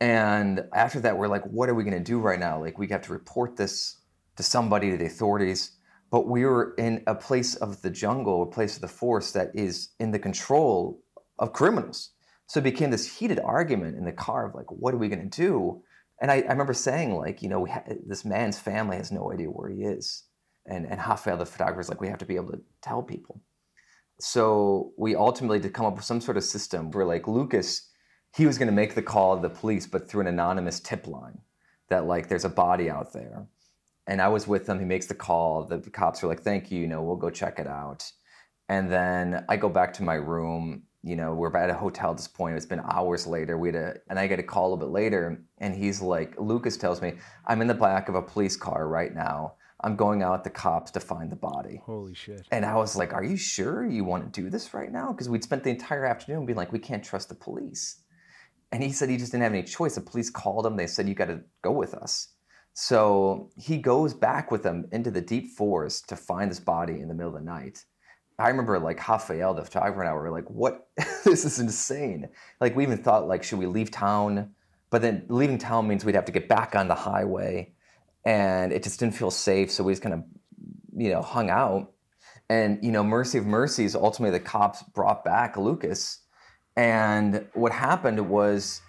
And 0.00 0.64
after 0.72 1.00
that, 1.00 1.16
we're 1.16 1.28
like, 1.28 1.44
what 1.44 1.68
are 1.68 1.74
we 1.74 1.84
going 1.84 1.96
to 1.96 2.02
do 2.02 2.18
right 2.18 2.40
now? 2.40 2.60
Like, 2.60 2.78
we 2.78 2.88
have 2.88 3.02
to 3.02 3.12
report 3.12 3.56
this 3.56 3.98
to 4.36 4.42
somebody, 4.42 4.90
to 4.90 4.96
the 4.96 5.06
authorities. 5.06 5.72
But 6.10 6.26
we 6.26 6.44
were 6.44 6.74
in 6.78 7.02
a 7.06 7.14
place 7.14 7.54
of 7.56 7.82
the 7.82 7.90
jungle, 7.90 8.42
a 8.42 8.46
place 8.46 8.76
of 8.76 8.80
the 8.80 8.88
forest 8.88 9.34
that 9.34 9.50
is 9.54 9.90
in 10.00 10.10
the 10.10 10.18
control 10.18 11.02
of 11.38 11.52
criminals. 11.52 12.10
So 12.46 12.58
it 12.58 12.64
became 12.64 12.90
this 12.90 13.18
heated 13.18 13.38
argument 13.38 13.96
in 13.96 14.04
the 14.04 14.12
car 14.12 14.46
of 14.46 14.54
like, 14.54 14.70
what 14.70 14.92
are 14.92 14.98
we 14.98 15.08
going 15.08 15.30
to 15.30 15.42
do? 15.42 15.82
And 16.20 16.30
I, 16.30 16.36
I, 16.36 16.50
remember 16.50 16.74
saying, 16.74 17.14
like, 17.16 17.42
you 17.42 17.48
know, 17.48 17.64
ha- 17.64 17.84
this 18.06 18.24
man's 18.24 18.58
family 18.58 18.96
has 18.96 19.12
no 19.12 19.32
idea 19.32 19.46
where 19.46 19.70
he 19.70 19.82
is. 19.82 20.24
And, 20.66 20.84
and 20.86 20.98
Rafael, 20.98 21.36
the 21.36 21.46
photographer, 21.46 21.80
is 21.80 21.88
like, 21.88 22.00
we 22.00 22.08
have 22.08 22.18
to 22.18 22.26
be 22.26 22.36
able 22.36 22.52
to 22.52 22.60
tell 22.82 23.02
people. 23.02 23.40
So 24.20 24.92
we 24.98 25.14
ultimately 25.14 25.60
did 25.60 25.72
come 25.72 25.86
up 25.86 25.94
with 25.94 26.04
some 26.04 26.20
sort 26.20 26.36
of 26.36 26.44
system 26.44 26.90
where, 26.90 27.06
like, 27.06 27.28
Lucas, 27.28 27.88
he 28.36 28.46
was 28.46 28.58
going 28.58 28.68
to 28.68 28.74
make 28.74 28.94
the 28.94 29.02
call 29.02 29.36
to 29.36 29.42
the 29.42 29.54
police, 29.54 29.86
but 29.86 30.08
through 30.08 30.22
an 30.22 30.26
anonymous 30.26 30.80
tip 30.80 31.06
line 31.06 31.40
that, 31.88 32.06
like, 32.06 32.28
there's 32.28 32.44
a 32.44 32.50
body 32.50 32.88
out 32.88 33.12
there. 33.12 33.46
And 34.06 34.20
I 34.20 34.28
was 34.28 34.46
with 34.46 34.68
him. 34.68 34.78
He 34.78 34.84
makes 34.84 35.06
the 35.06 35.14
call. 35.14 35.64
The 35.64 35.78
cops 35.78 36.22
are 36.22 36.26
like, 36.26 36.40
thank 36.40 36.70
you, 36.70 36.80
you 36.80 36.86
know, 36.86 37.02
we'll 37.02 37.16
go 37.16 37.30
check 37.30 37.58
it 37.58 37.66
out. 37.66 38.10
And 38.68 38.90
then 38.90 39.44
I 39.48 39.56
go 39.56 39.68
back 39.68 39.92
to 39.94 40.02
my 40.02 40.14
room 40.14 40.84
you 41.02 41.16
know, 41.16 41.32
we're 41.32 41.54
at 41.56 41.70
a 41.70 41.74
hotel 41.74 42.10
at 42.10 42.18
this 42.18 42.28
point. 42.28 42.56
It's 42.56 42.66
been 42.66 42.80
hours 42.80 43.26
later. 43.26 43.56
We 43.56 43.68
had 43.68 43.76
a, 43.76 43.94
and 44.08 44.18
I 44.18 44.26
get 44.26 44.38
a 44.38 44.42
call 44.42 44.74
a 44.74 44.76
bit 44.76 44.88
later, 44.88 45.42
and 45.58 45.74
he's 45.74 46.02
like, 46.02 46.38
Lucas 46.38 46.76
tells 46.76 47.00
me, 47.00 47.14
I'm 47.46 47.62
in 47.62 47.68
the 47.68 47.74
back 47.74 48.08
of 48.08 48.14
a 48.14 48.22
police 48.22 48.56
car 48.56 48.86
right 48.86 49.14
now. 49.14 49.54
I'm 49.82 49.96
going 49.96 50.22
out 50.22 50.44
the 50.44 50.50
cops 50.50 50.90
to 50.90 51.00
find 51.00 51.32
the 51.32 51.36
body. 51.36 51.80
Holy 51.86 52.12
shit. 52.12 52.46
And 52.50 52.66
I 52.66 52.76
was 52.76 52.96
like, 52.96 53.14
Are 53.14 53.24
you 53.24 53.38
sure 53.38 53.86
you 53.86 54.04
want 54.04 54.30
to 54.30 54.40
do 54.42 54.50
this 54.50 54.74
right 54.74 54.92
now? 54.92 55.10
Because 55.10 55.30
we'd 55.30 55.42
spent 55.42 55.64
the 55.64 55.70
entire 55.70 56.04
afternoon 56.04 56.44
being 56.44 56.58
like, 56.58 56.70
We 56.70 56.78
can't 56.78 57.02
trust 57.02 57.30
the 57.30 57.34
police. 57.34 57.99
And 58.72 58.82
he 58.82 58.92
said 58.92 59.08
he 59.08 59.16
just 59.16 59.32
didn't 59.32 59.44
have 59.44 59.52
any 59.52 59.64
choice. 59.64 59.96
The 59.96 60.00
police 60.00 60.30
called 60.30 60.66
him. 60.66 60.76
They 60.76 60.86
said, 60.86 61.08
You 61.08 61.14
got 61.14 61.26
to 61.26 61.40
go 61.62 61.72
with 61.72 61.94
us. 61.94 62.28
So 62.72 63.50
he 63.56 63.78
goes 63.78 64.14
back 64.14 64.50
with 64.50 64.62
them 64.62 64.86
into 64.92 65.10
the 65.10 65.20
deep 65.20 65.48
forest 65.56 66.08
to 66.08 66.16
find 66.16 66.50
this 66.50 66.60
body 66.60 67.00
in 67.00 67.08
the 67.08 67.14
middle 67.14 67.34
of 67.34 67.38
the 67.38 67.44
night. 67.44 67.84
I 68.38 68.48
remember 68.48 68.78
like 68.78 69.06
Rafael, 69.06 69.52
the 69.54 69.64
photographer, 69.64 70.00
and 70.00 70.08
I 70.08 70.14
were 70.14 70.30
like, 70.30 70.48
"What? 70.48 70.88
this 71.24 71.44
is 71.44 71.58
insane!" 71.58 72.28
Like 72.60 72.74
we 72.74 72.84
even 72.84 73.02
thought, 73.02 73.28
like, 73.28 73.42
should 73.42 73.58
we 73.58 73.66
leave 73.66 73.90
town? 73.90 74.54
But 74.88 75.02
then 75.02 75.26
leaving 75.28 75.58
town 75.58 75.86
means 75.86 76.04
we'd 76.04 76.14
have 76.14 76.24
to 76.24 76.32
get 76.32 76.48
back 76.48 76.74
on 76.74 76.88
the 76.88 76.94
highway, 76.94 77.74
and 78.24 78.72
it 78.72 78.82
just 78.82 78.98
didn't 78.98 79.14
feel 79.14 79.30
safe. 79.30 79.70
So 79.70 79.84
we 79.84 79.92
just 79.92 80.02
kind 80.02 80.14
of, 80.14 80.24
you 80.96 81.10
know, 81.10 81.22
hung 81.22 81.50
out. 81.50 81.92
And 82.48 82.82
you 82.82 82.92
know, 82.92 83.04
mercy 83.04 83.36
of 83.36 83.46
mercies, 83.46 83.94
ultimately 83.94 84.38
the 84.38 84.44
cops 84.44 84.82
brought 84.82 85.22
back 85.22 85.56
Lucas. 85.58 86.20
And 86.80 87.46
what 87.52 87.72
happened 87.72 88.30
was, 88.30 88.80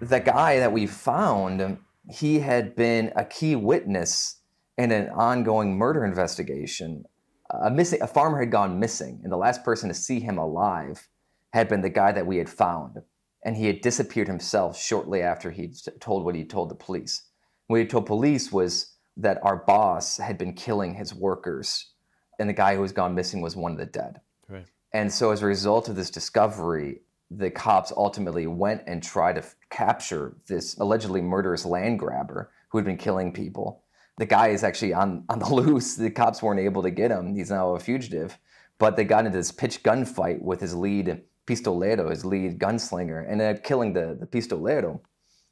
the 0.00 0.18
guy 0.18 0.58
that 0.58 0.72
we 0.72 0.86
found, 0.86 1.78
he 2.10 2.40
had 2.40 2.74
been 2.74 3.12
a 3.14 3.24
key 3.24 3.54
witness 3.54 4.40
in 4.76 4.90
an 4.90 5.10
ongoing 5.10 5.78
murder 5.78 6.04
investigation 6.04 7.04
a 7.50 7.70
missing 7.70 8.02
a 8.02 8.06
farmer 8.06 8.40
had 8.40 8.50
gone 8.50 8.80
missing, 8.80 9.20
and 9.22 9.32
the 9.32 9.36
last 9.36 9.64
person 9.64 9.88
to 9.88 9.94
see 9.94 10.20
him 10.20 10.36
alive 10.38 11.08
had 11.52 11.68
been 11.68 11.80
the 11.80 11.88
guy 11.88 12.12
that 12.12 12.26
we 12.26 12.38
had 12.38 12.48
found, 12.48 12.98
and 13.44 13.56
he 13.56 13.66
had 13.66 13.80
disappeared 13.80 14.28
himself 14.28 14.76
shortly 14.76 15.22
after 15.22 15.50
he 15.50 15.72
told 16.00 16.24
what 16.24 16.34
he 16.34 16.44
told 16.44 16.70
the 16.70 16.74
police. 16.74 17.22
What 17.68 17.80
he 17.80 17.86
told 17.86 18.06
police 18.06 18.50
was 18.50 18.94
that 19.16 19.38
our 19.42 19.56
boss 19.56 20.18
had 20.18 20.38
been 20.38 20.54
killing 20.54 20.94
his 20.94 21.14
workers, 21.14 21.92
and 22.38 22.48
the 22.48 22.54
guy 22.54 22.74
who 22.74 22.80
was 22.80 22.92
gone 22.92 23.14
missing 23.14 23.40
was 23.40 23.56
one 23.56 23.72
of 23.72 23.78
the 23.78 23.86
dead. 23.86 24.20
Right. 24.48 24.66
And 24.96 25.12
so, 25.12 25.30
as 25.30 25.42
a 25.42 25.46
result 25.46 25.88
of 25.88 25.96
this 25.96 26.10
discovery, 26.10 27.00
the 27.30 27.50
cops 27.50 27.92
ultimately 27.96 28.46
went 28.46 28.82
and 28.86 29.02
tried 29.02 29.34
to 29.34 29.42
f- 29.42 29.56
capture 29.68 30.36
this 30.46 30.76
allegedly 30.78 31.20
murderous 31.20 31.64
land 31.64 31.98
grabber 31.98 32.50
who 32.68 32.78
had 32.78 32.84
been 32.84 32.96
killing 32.96 33.32
people 33.32 33.82
the 34.18 34.26
guy 34.26 34.48
is 34.48 34.64
actually 34.64 34.94
on, 34.94 35.24
on 35.28 35.38
the 35.38 35.48
loose. 35.54 35.96
The 35.96 36.10
cops 36.10 36.42
weren't 36.42 36.60
able 36.60 36.82
to 36.82 36.90
get 36.90 37.10
him. 37.10 37.34
He's 37.34 37.50
now 37.50 37.74
a 37.74 37.80
fugitive. 37.80 38.38
But 38.78 38.96
they 38.96 39.04
got 39.04 39.24
into 39.26 39.38
this 39.38 39.52
pitched 39.52 39.82
gunfight 39.82 40.42
with 40.42 40.60
his 40.60 40.74
lead 40.74 41.22
pistolero, 41.46 42.10
his 42.10 42.24
lead 42.24 42.58
gunslinger, 42.58 43.22
and 43.22 43.40
ended 43.40 43.56
up 43.56 43.64
killing 43.64 43.92
the, 43.92 44.16
the 44.18 44.26
pistolero. 44.26 45.00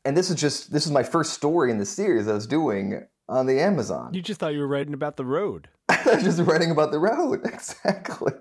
And 0.05 0.17
this 0.17 0.29
is 0.29 0.37
just 0.37 0.71
this 0.71 0.85
is 0.85 0.93
my 0.93 1.03
first 1.03 1.33
story 1.33 1.71
in 1.71 1.79
the 1.79 1.87
series 1.87 2.29
I 2.29 2.35
was 2.35 2.47
doing 2.47 3.07
on 3.29 3.47
the 3.47 3.61
Amazon. 3.61 4.13
You 4.13 4.23
just 4.23 4.41
thought 4.41 4.55
you 4.55 4.61
were 4.61 4.69
writing 4.69 4.95
about 4.95 5.17
the 5.17 5.25
road. 5.25 5.69
I 5.89 6.03
was 6.07 6.25
just 6.25 6.41
writing 6.41 6.71
about 6.71 6.93
the 6.93 6.99
road, 6.99 7.41
exactly. 7.45 8.33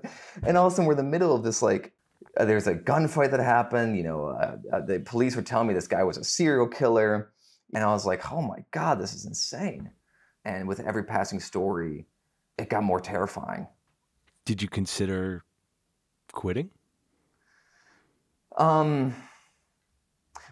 And 0.43 0.57
all 0.57 0.67
of 0.67 0.73
a 0.73 0.75
sudden, 0.75 0.85
we're 0.85 0.93
in 0.93 0.97
the 0.97 1.03
middle 1.03 1.35
of 1.35 1.43
this 1.43 1.61
like 1.61 1.93
uh, 2.37 2.45
there's 2.45 2.67
a 2.67 2.75
gunfight 2.75 3.31
that 3.31 3.39
happened. 3.39 3.97
You 3.97 4.03
know, 4.03 4.25
uh, 4.27 4.57
uh, 4.71 4.81
the 4.81 4.99
police 4.99 5.35
were 5.35 5.41
telling 5.41 5.67
me 5.67 5.73
this 5.73 5.87
guy 5.87 6.03
was 6.03 6.17
a 6.17 6.23
serial 6.23 6.67
killer, 6.67 7.31
and 7.73 7.83
I 7.83 7.87
was 7.87 8.05
like, 8.05 8.31
oh 8.31 8.41
my 8.41 8.63
god, 8.71 8.99
this 8.99 9.13
is 9.13 9.25
insane. 9.25 9.91
And 10.45 10.67
with 10.67 10.79
every 10.81 11.03
passing 11.03 11.39
story, 11.39 12.05
it 12.57 12.69
got 12.69 12.83
more 12.83 12.99
terrifying. 12.99 13.67
Did 14.45 14.61
you 14.61 14.67
consider 14.67 15.45
quitting? 16.33 16.69
Um, 18.57 19.15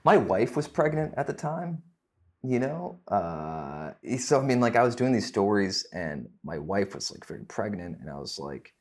my 0.03 0.17
wife 0.17 0.55
was 0.55 0.67
pregnant 0.67 1.13
at 1.17 1.27
the 1.27 1.33
time, 1.33 1.83
you 2.43 2.59
know. 2.59 2.99
Uh, 3.07 3.91
so 4.17 4.39
I 4.39 4.43
mean, 4.43 4.59
like 4.59 4.75
I 4.75 4.83
was 4.83 4.95
doing 4.95 5.13
these 5.13 5.27
stories, 5.27 5.87
and 5.93 6.29
my 6.43 6.57
wife 6.57 6.95
was 6.95 7.11
like 7.11 7.25
very 7.27 7.45
pregnant, 7.45 7.99
and 7.99 8.09
I 8.09 8.17
was 8.19 8.39
like 8.39 8.73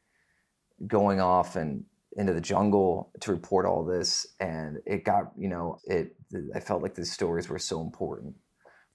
going 0.87 1.21
off 1.21 1.57
and 1.57 1.85
into 2.17 2.33
the 2.35 2.41
jungle 2.41 3.13
to 3.21 3.33
report 3.33 3.67
all 3.67 3.85
this, 3.85 4.27
and 4.41 4.79
it 4.87 5.05
got, 5.05 5.33
you 5.37 5.49
know, 5.49 5.79
it. 5.85 6.17
I 6.55 6.61
felt 6.61 6.83
like 6.83 6.95
these 6.95 7.13
stories 7.13 7.49
were 7.49 7.59
so 7.59 7.81
important 7.81 8.35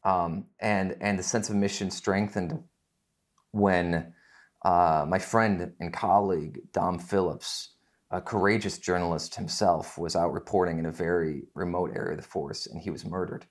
um, 0.05 0.45
and 0.59 0.95
and 1.01 1.19
the 1.19 1.23
sense 1.23 1.49
of 1.49 1.55
mission 1.55 1.91
strengthened 1.91 2.63
when 3.51 4.13
uh, 4.63 5.05
my 5.07 5.19
friend 5.19 5.73
and 5.79 5.93
colleague 5.93 6.59
Dom 6.71 6.99
Phillips, 6.99 7.71
a 8.11 8.21
courageous 8.21 8.77
journalist 8.77 9.35
himself, 9.35 9.97
was 9.97 10.15
out 10.15 10.31
reporting 10.31 10.79
in 10.79 10.85
a 10.85 10.91
very 10.91 11.43
remote 11.55 11.91
area 11.95 12.11
of 12.11 12.17
the 12.17 12.27
forest, 12.27 12.67
and 12.67 12.81
he 12.81 12.91
was 12.91 13.05
murdered. 13.05 13.47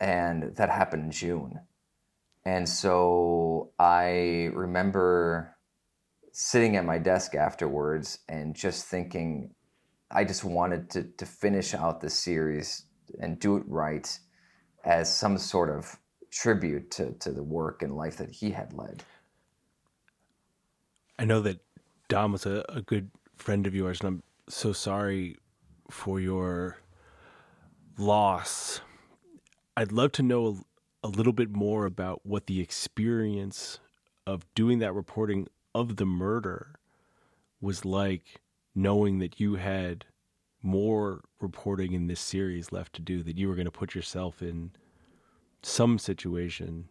And 0.00 0.54
that 0.56 0.70
happened 0.70 1.04
in 1.04 1.10
June. 1.10 1.60
And 2.44 2.68
so 2.68 3.72
I 3.78 4.50
remember 4.54 5.56
sitting 6.32 6.76
at 6.76 6.84
my 6.84 6.98
desk 6.98 7.34
afterwards 7.34 8.20
and 8.28 8.54
just 8.54 8.86
thinking, 8.86 9.54
I 10.10 10.24
just 10.24 10.44
wanted 10.44 10.88
to, 10.90 11.02
to 11.02 11.26
finish 11.26 11.74
out 11.74 12.00
the 12.00 12.08
series 12.08 12.84
and 13.20 13.38
do 13.38 13.56
it 13.56 13.64
right 13.66 14.18
as 14.84 15.14
some 15.14 15.36
sort 15.36 15.68
of 15.68 15.98
tribute 16.30 16.90
to, 16.92 17.12
to 17.14 17.32
the 17.32 17.42
work 17.42 17.82
and 17.82 17.96
life 17.96 18.16
that 18.18 18.30
he 18.30 18.50
had 18.50 18.72
led. 18.72 19.02
I 21.18 21.24
know 21.24 21.40
that 21.40 21.58
Dom 22.08 22.32
was 22.32 22.46
a, 22.46 22.64
a 22.68 22.80
good 22.82 23.10
friend 23.36 23.66
of 23.66 23.74
yours, 23.74 24.00
and 24.00 24.08
I'm 24.08 24.22
so 24.48 24.72
sorry 24.72 25.36
for 25.90 26.20
your 26.20 26.78
loss. 27.98 28.80
I'd 29.78 29.92
love 29.92 30.10
to 30.12 30.24
know 30.24 30.64
a, 31.04 31.06
a 31.06 31.08
little 31.08 31.32
bit 31.32 31.50
more 31.50 31.86
about 31.86 32.26
what 32.26 32.48
the 32.48 32.60
experience 32.60 33.78
of 34.26 34.44
doing 34.56 34.80
that 34.80 34.92
reporting 34.92 35.46
of 35.72 35.98
the 35.98 36.04
murder 36.04 36.80
was 37.60 37.84
like, 37.84 38.40
knowing 38.74 39.20
that 39.20 39.38
you 39.38 39.54
had 39.54 40.04
more 40.64 41.22
reporting 41.38 41.92
in 41.92 42.08
this 42.08 42.18
series 42.18 42.72
left 42.72 42.92
to 42.94 43.02
do 43.02 43.22
that 43.22 43.38
you 43.38 43.46
were 43.46 43.54
going 43.54 43.66
to 43.66 43.70
put 43.70 43.94
yourself 43.94 44.42
in 44.42 44.72
some 45.62 45.96
situation 45.96 46.88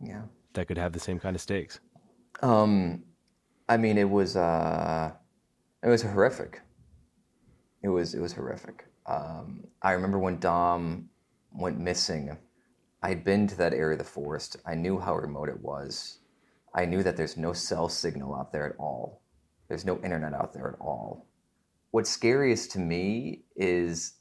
yeah. 0.00 0.22
that 0.54 0.66
could 0.66 0.78
have 0.78 0.94
the 0.94 0.98
same 0.98 1.20
kind 1.20 1.36
of 1.36 1.42
stakes. 1.42 1.78
Um 2.42 3.04
i 3.68 3.76
mean 3.76 3.98
it 3.98 4.10
was 4.10 4.34
uh 4.34 5.12
it 5.84 5.88
was 5.88 6.02
horrific. 6.02 6.60
It 7.82 7.88
was 7.88 8.14
it 8.14 8.20
was 8.20 8.32
horrific. 8.32 8.84
Um 9.06 9.62
i 9.80 9.92
remember 9.92 10.18
when 10.18 10.40
dom 10.40 11.08
went 11.54 11.78
missing 11.78 12.36
i'd 13.02 13.24
been 13.24 13.46
to 13.46 13.56
that 13.56 13.72
area 13.72 13.92
of 13.92 13.98
the 13.98 14.04
forest 14.04 14.56
i 14.66 14.74
knew 14.74 14.98
how 14.98 15.14
remote 15.14 15.48
it 15.48 15.60
was 15.60 16.18
i 16.74 16.84
knew 16.84 17.02
that 17.02 17.16
there's 17.16 17.36
no 17.36 17.52
cell 17.52 17.88
signal 17.88 18.34
out 18.34 18.52
there 18.52 18.66
at 18.66 18.76
all 18.78 19.22
there's 19.68 19.84
no 19.84 19.98
internet 20.02 20.34
out 20.34 20.52
there 20.52 20.68
at 20.68 20.80
all 20.80 21.26
what's 21.90 22.10
scariest 22.10 22.72
to 22.72 22.78
me 22.78 23.44
is 23.56 24.14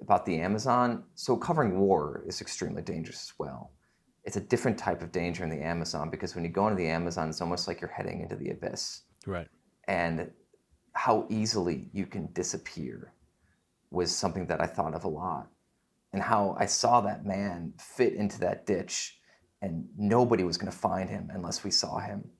about 0.00 0.26
the 0.26 0.40
Amazon. 0.40 1.04
So 1.14 1.36
covering 1.36 1.78
war 1.78 2.24
is 2.26 2.40
extremely 2.40 2.82
dangerous 2.82 3.30
as 3.30 3.38
well. 3.38 3.72
It's 4.24 4.36
a 4.36 4.40
different 4.40 4.78
type 4.78 5.02
of 5.02 5.12
danger 5.12 5.44
in 5.44 5.50
the 5.50 5.62
Amazon 5.62 6.10
because 6.10 6.34
when 6.34 6.44
you 6.44 6.50
go 6.50 6.66
into 6.66 6.76
the 6.76 6.88
Amazon, 6.88 7.28
it's 7.28 7.40
almost 7.40 7.68
like 7.68 7.80
you're 7.80 7.90
heading 7.90 8.20
into 8.20 8.36
the 8.36 8.50
abyss. 8.50 9.02
Right. 9.26 9.48
And 9.88 10.30
how 10.92 11.26
easily 11.30 11.88
you 11.92 12.06
can 12.06 12.28
disappear 12.32 13.12
was 13.90 14.14
something 14.14 14.46
that 14.46 14.60
I 14.60 14.66
thought 14.66 14.94
of 14.94 15.04
a 15.04 15.08
lot. 15.08 15.48
And 16.12 16.22
how 16.22 16.56
I 16.58 16.66
saw 16.66 17.00
that 17.02 17.24
man 17.24 17.74
fit 17.78 18.14
into 18.14 18.40
that 18.40 18.66
ditch 18.66 19.18
and 19.62 19.86
nobody 19.96 20.44
was 20.44 20.56
going 20.56 20.72
to 20.72 20.76
find 20.76 21.08
him 21.08 21.30
unless 21.32 21.62
we 21.62 21.70
saw 21.70 21.98
him. 21.98 22.30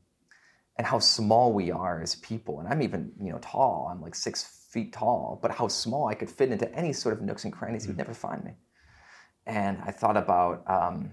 And 0.79 0.87
how 0.87 0.99
small 0.99 1.53
we 1.53 1.71
are 1.71 2.01
as 2.03 2.17
people. 2.17 2.61
And 2.61 2.69
I'm 2.69 2.81
even, 2.81 3.13
you 3.21 3.31
know, 3.31 3.39
tall. 3.43 3.91
I'm 3.93 4.01
like 4.01 4.15
six 4.15 4.67
feet 4.71 4.95
tall, 4.95 5.39
but 5.43 5.51
how 5.51 5.69
small 5.69 6.09
I 6.09 6.15
could 6.15 6.31
fit 6.31 6.51
into 6.51 6.73
any 6.75 6.95
sort 6.95 7.15
of 7.15 7.21
nooks 7.21 7.45
and 7.45 7.53
crannies. 7.53 7.87
You'd 7.87 7.97
mm. 7.97 7.99
never 7.99 8.15
find 8.15 8.43
me. 8.45 8.53
And 9.47 9.79
I 9.85 9.91
thought 9.91 10.17
about 10.17 10.63
um, 10.71 11.13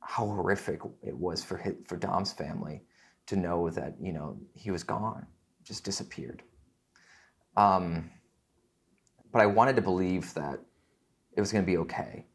how 0.00 0.26
horrific 0.26 0.80
it 1.02 1.16
was 1.16 1.42
for 1.42 1.56
his, 1.56 1.74
for 1.86 1.96
Dom's 1.96 2.32
family 2.32 2.82
to 3.26 3.36
know 3.36 3.70
that 3.70 3.94
you 4.00 4.12
know 4.12 4.38
he 4.54 4.70
was 4.70 4.82
gone, 4.82 5.26
just 5.64 5.84
disappeared. 5.84 6.42
Um, 7.56 8.10
but 9.32 9.42
I 9.42 9.46
wanted 9.46 9.76
to 9.76 9.82
believe 9.82 10.34
that 10.34 10.60
it 11.34 11.40
was 11.40 11.52
going 11.52 11.64
to 11.64 11.70
be 11.70 11.78
okay. 11.78 12.26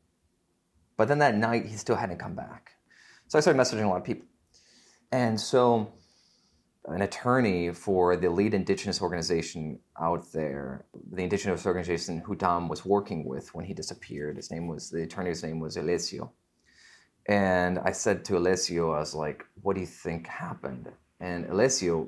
But 0.98 1.08
then 1.08 1.20
that 1.20 1.36
night, 1.36 1.66
he 1.66 1.76
still 1.76 1.96
hadn't 1.96 2.18
come 2.18 2.36
back. 2.36 2.72
So 3.28 3.38
I 3.38 3.42
started 3.42 3.60
messaging 3.60 3.86
a 3.86 3.88
lot 3.88 3.98
of 3.98 4.04
people. 4.04 4.26
And 5.12 5.40
so 5.40 5.94
an 6.86 7.02
attorney 7.02 7.72
for 7.72 8.16
the 8.16 8.30
lead 8.30 8.54
indigenous 8.54 9.02
organization 9.02 9.80
out 10.00 10.32
there, 10.32 10.86
the 11.12 11.24
indigenous 11.24 11.66
organization 11.66 12.20
who 12.20 12.36
Dom 12.36 12.70
was 12.70 12.86
working 12.86 13.26
with 13.26 13.54
when 13.54 13.66
he 13.66 13.74
disappeared, 13.74 14.38
his 14.38 14.50
name 14.52 14.68
was, 14.68 14.90
the 14.90 15.04
attorney's 15.04 15.44
name 15.44 15.60
was 15.60 15.76
Eliesio. 15.76 16.32
And 17.28 17.78
I 17.80 17.92
said 17.92 18.24
to 18.26 18.34
Eliesio, 18.34 18.96
I 18.96 19.00
was 19.00 19.14
like, 19.14 19.46
what 19.62 19.76
do 19.76 19.82
you 19.82 19.88
think 19.88 20.28
happened? 20.28 20.90
And 21.20 21.46
Eliesio, 21.48 22.08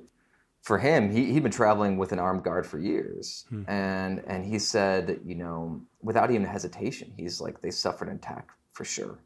for 0.62 0.78
him, 0.78 1.10
he, 1.10 1.32
he'd 1.32 1.44
been 1.44 1.52
traveling 1.52 1.98
with 1.98 2.12
an 2.12 2.20
armed 2.20 2.44
guard 2.44 2.66
for 2.66 2.80
years. 2.80 3.46
Hmm. 3.50 3.64
And, 3.68 4.24
and 4.28 4.46
he 4.46 4.60
said, 4.60 5.20
you 5.26 5.36
know, 5.36 5.82
without 6.02 6.32
even 6.32 6.46
hesitation, 6.46 7.14
he's 7.16 7.40
like, 7.40 7.62
they 7.62 7.72
suffered 7.72 8.10
an 8.10 8.16
attack 8.16 8.50
for 8.74 8.84
sure. 8.86 9.20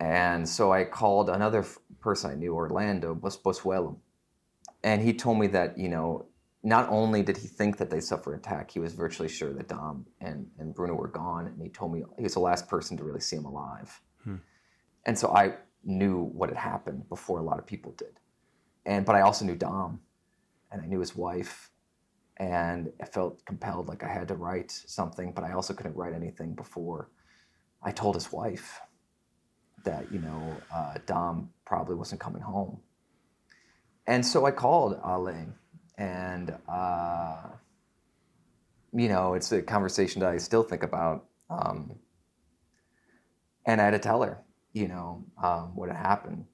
And 0.00 0.48
so 0.48 0.72
I 0.72 0.84
called 0.84 1.30
another 1.30 1.64
person 2.00 2.30
I 2.30 2.34
knew, 2.34 2.54
Orlando 2.54 3.14
Possuelo. 3.14 3.96
And 4.84 5.02
he 5.02 5.12
told 5.12 5.38
me 5.38 5.48
that, 5.48 5.76
you 5.76 5.88
know, 5.88 6.26
not 6.62 6.88
only 6.88 7.22
did 7.22 7.36
he 7.36 7.48
think 7.48 7.78
that 7.78 7.90
they 7.90 8.00
suffered 8.00 8.34
an 8.34 8.38
attack, 8.38 8.70
he 8.70 8.78
was 8.78 8.92
virtually 8.92 9.28
sure 9.28 9.52
that 9.54 9.68
Dom 9.68 10.06
and, 10.20 10.46
and 10.58 10.74
Bruno 10.74 10.94
were 10.94 11.08
gone. 11.08 11.46
And 11.46 11.60
he 11.60 11.68
told 11.68 11.92
me 11.92 12.04
he 12.16 12.22
was 12.24 12.34
the 12.34 12.40
last 12.40 12.68
person 12.68 12.96
to 12.98 13.04
really 13.04 13.20
see 13.20 13.36
him 13.36 13.44
alive. 13.46 14.00
Hmm. 14.22 14.36
And 15.06 15.18
so 15.18 15.34
I 15.34 15.54
knew 15.84 16.24
what 16.24 16.48
had 16.50 16.58
happened 16.58 17.08
before 17.08 17.38
a 17.38 17.42
lot 17.42 17.58
of 17.58 17.66
people 17.66 17.92
did. 17.92 18.20
And 18.86 19.04
but 19.04 19.16
I 19.16 19.22
also 19.22 19.44
knew 19.44 19.56
Dom 19.56 20.00
and 20.70 20.82
I 20.82 20.86
knew 20.86 21.00
his 21.00 21.16
wife 21.16 21.70
and 22.36 22.92
I 23.02 23.06
felt 23.06 23.44
compelled 23.44 23.88
like 23.88 24.04
I 24.04 24.08
had 24.08 24.28
to 24.28 24.34
write 24.34 24.70
something, 24.70 25.32
but 25.32 25.44
I 25.44 25.52
also 25.52 25.74
couldn't 25.74 25.96
write 25.96 26.14
anything 26.14 26.54
before 26.54 27.10
I 27.82 27.90
told 27.90 28.14
his 28.14 28.32
wife 28.32 28.80
that, 29.84 30.10
you 30.12 30.20
know, 30.20 30.56
uh, 30.74 30.94
Dom 31.06 31.50
probably 31.64 31.94
wasn't 31.94 32.20
coming 32.20 32.42
home. 32.42 32.80
And 34.06 34.24
so 34.24 34.46
I 34.46 34.50
called 34.50 35.00
Ale 35.04 35.52
and 35.98 36.54
uh, 36.68 37.36
you 38.92 39.08
know, 39.08 39.34
it's 39.34 39.52
a 39.52 39.62
conversation 39.62 40.20
that 40.20 40.30
I 40.30 40.38
still 40.38 40.62
think 40.62 40.82
about. 40.82 41.26
Um, 41.50 41.96
and 43.66 43.80
I 43.80 43.84
had 43.84 43.90
to 43.90 43.98
tell 43.98 44.22
her, 44.22 44.42
you 44.72 44.88
know, 44.88 45.24
um, 45.42 45.74
what 45.74 45.88
had 45.88 45.98
happened. 45.98 46.46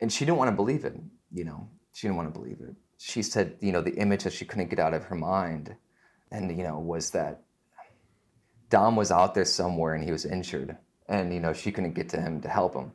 And 0.00 0.12
she 0.12 0.24
didn't 0.24 0.38
want 0.38 0.50
to 0.50 0.56
believe 0.56 0.84
it, 0.84 0.94
you 1.32 1.44
know, 1.44 1.68
she 1.92 2.06
didn't 2.06 2.16
want 2.16 2.32
to 2.32 2.38
believe 2.38 2.58
it. 2.60 2.74
She 2.98 3.22
said, 3.22 3.56
you 3.60 3.72
know, 3.72 3.80
the 3.80 3.94
image 3.94 4.24
that 4.24 4.32
she 4.32 4.44
couldn't 4.44 4.70
get 4.70 4.78
out 4.78 4.94
of 4.94 5.04
her 5.04 5.14
mind, 5.14 5.76
and, 6.30 6.56
you 6.56 6.64
know, 6.64 6.78
was 6.78 7.10
that 7.10 7.42
Dom 8.70 8.96
was 8.96 9.10
out 9.10 9.34
there 9.34 9.44
somewhere 9.44 9.94
and 9.94 10.04
he 10.04 10.10
was 10.10 10.24
injured, 10.24 10.76
and, 11.08 11.32
you 11.32 11.40
know, 11.40 11.52
she 11.52 11.72
couldn't 11.72 11.94
get 11.94 12.08
to 12.10 12.20
him 12.20 12.40
to 12.42 12.48
help 12.48 12.74
him. 12.74 12.92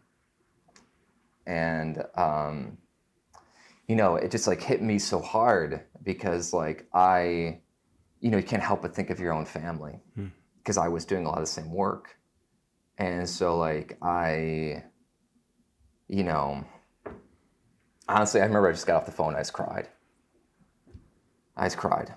And, 1.45 2.03
um, 2.15 2.77
you 3.87 3.95
know, 3.95 4.15
it 4.15 4.31
just 4.31 4.47
like 4.47 4.61
hit 4.61 4.81
me 4.81 4.99
so 4.99 5.19
hard 5.19 5.81
because, 6.03 6.53
like, 6.53 6.87
I, 6.93 7.59
you 8.19 8.29
know, 8.29 8.37
you 8.37 8.43
can't 8.43 8.63
help 8.63 8.81
but 8.81 8.95
think 8.95 9.09
of 9.09 9.19
your 9.19 9.33
own 9.33 9.45
family 9.45 9.99
because 10.61 10.75
hmm. 10.75 10.83
I 10.83 10.87
was 10.89 11.05
doing 11.05 11.25
a 11.25 11.29
lot 11.29 11.37
of 11.37 11.43
the 11.45 11.51
same 11.51 11.71
work 11.71 12.19
and 12.99 13.29
so, 13.29 13.57
like, 13.57 13.97
I, 14.01 14.83
you 16.09 16.23
know, 16.23 16.65
honestly, 18.09 18.41
I 18.41 18.45
remember 18.45 18.67
I 18.67 18.71
just 18.71 18.87
got 18.87 18.97
off 18.97 19.05
the 19.05 19.11
phone. 19.11 19.35
I 19.35 19.39
just 19.39 19.53
cried. 19.53 19.87
I 21.55 21.65
just 21.65 21.77
cried. 21.77 22.13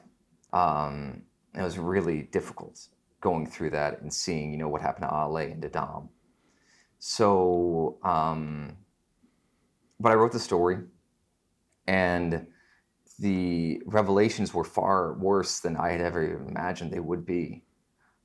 Um, 0.52 1.22
it 1.54 1.62
was 1.62 1.78
really 1.78 2.22
difficult 2.22 2.88
going 3.20 3.46
through 3.46 3.70
that 3.70 4.00
and 4.00 4.12
seeing, 4.12 4.50
you 4.50 4.58
know, 4.58 4.68
what 4.68 4.80
happened 4.80 5.08
to 5.08 5.14
Ale 5.14 5.36
and 5.36 5.62
to 5.62 5.68
Dom. 5.68 6.08
So, 6.98 7.98
um, 8.02 8.76
but 10.00 10.12
I 10.12 10.14
wrote 10.14 10.32
the 10.32 10.38
story, 10.38 10.78
and 11.86 12.46
the 13.18 13.82
revelations 13.86 14.54
were 14.54 14.64
far 14.64 15.14
worse 15.14 15.60
than 15.60 15.76
I 15.76 15.90
had 15.90 16.00
ever 16.00 16.44
imagined 16.48 16.92
they 16.92 17.00
would 17.00 17.26
be. 17.26 17.64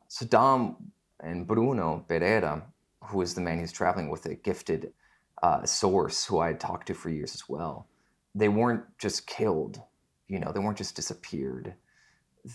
So 0.07 0.25
Dom 0.25 0.77
and 1.19 1.45
Bruno 1.45 2.05
Pereira, 2.07 2.63
who 3.03 3.21
is 3.21 3.33
the 3.33 3.41
man 3.41 3.59
he's 3.59 3.71
traveling 3.71 4.09
with, 4.09 4.25
a 4.25 4.35
gifted 4.35 4.93
uh, 5.41 5.65
source 5.65 6.25
who 6.25 6.39
I 6.39 6.47
had 6.47 6.59
talked 6.59 6.87
to 6.87 6.93
for 6.93 7.09
years 7.09 7.33
as 7.33 7.47
well, 7.47 7.87
they 8.33 8.49
weren't 8.49 8.83
just 8.99 9.27
killed, 9.27 9.81
you 10.27 10.39
know, 10.39 10.51
they 10.51 10.59
weren't 10.59 10.77
just 10.77 10.95
disappeared. 10.95 11.75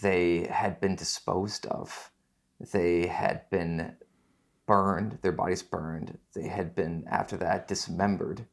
They 0.03 0.47
had 0.51 0.81
been 0.81 0.97
disposed 0.97 1.67
of. 1.67 2.11
They 2.73 3.07
had 3.07 3.49
been 3.51 3.97
burned, 4.67 5.19
their 5.23 5.33
bodies 5.33 5.63
burned. 5.63 6.19
They 6.35 6.49
had 6.49 6.75
been, 6.75 7.05
after 7.11 7.37
that, 7.39 7.69
dismembered. 7.69 8.47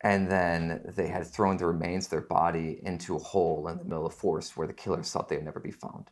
And 0.00 0.30
then 0.30 0.92
they 0.96 1.08
had 1.08 1.26
thrown 1.26 1.56
the 1.56 1.66
remains 1.66 2.06
of 2.06 2.10
their 2.10 2.20
body 2.20 2.80
into 2.82 3.16
a 3.16 3.20
hole 3.20 3.68
in 3.68 3.78
the 3.78 3.84
middle 3.84 4.06
of 4.06 4.12
the 4.12 4.18
forest 4.18 4.56
where 4.56 4.66
the 4.66 4.72
killers 4.72 5.10
thought 5.10 5.28
they 5.28 5.36
would 5.36 5.44
never 5.44 5.60
be 5.60 5.72
found. 5.72 6.10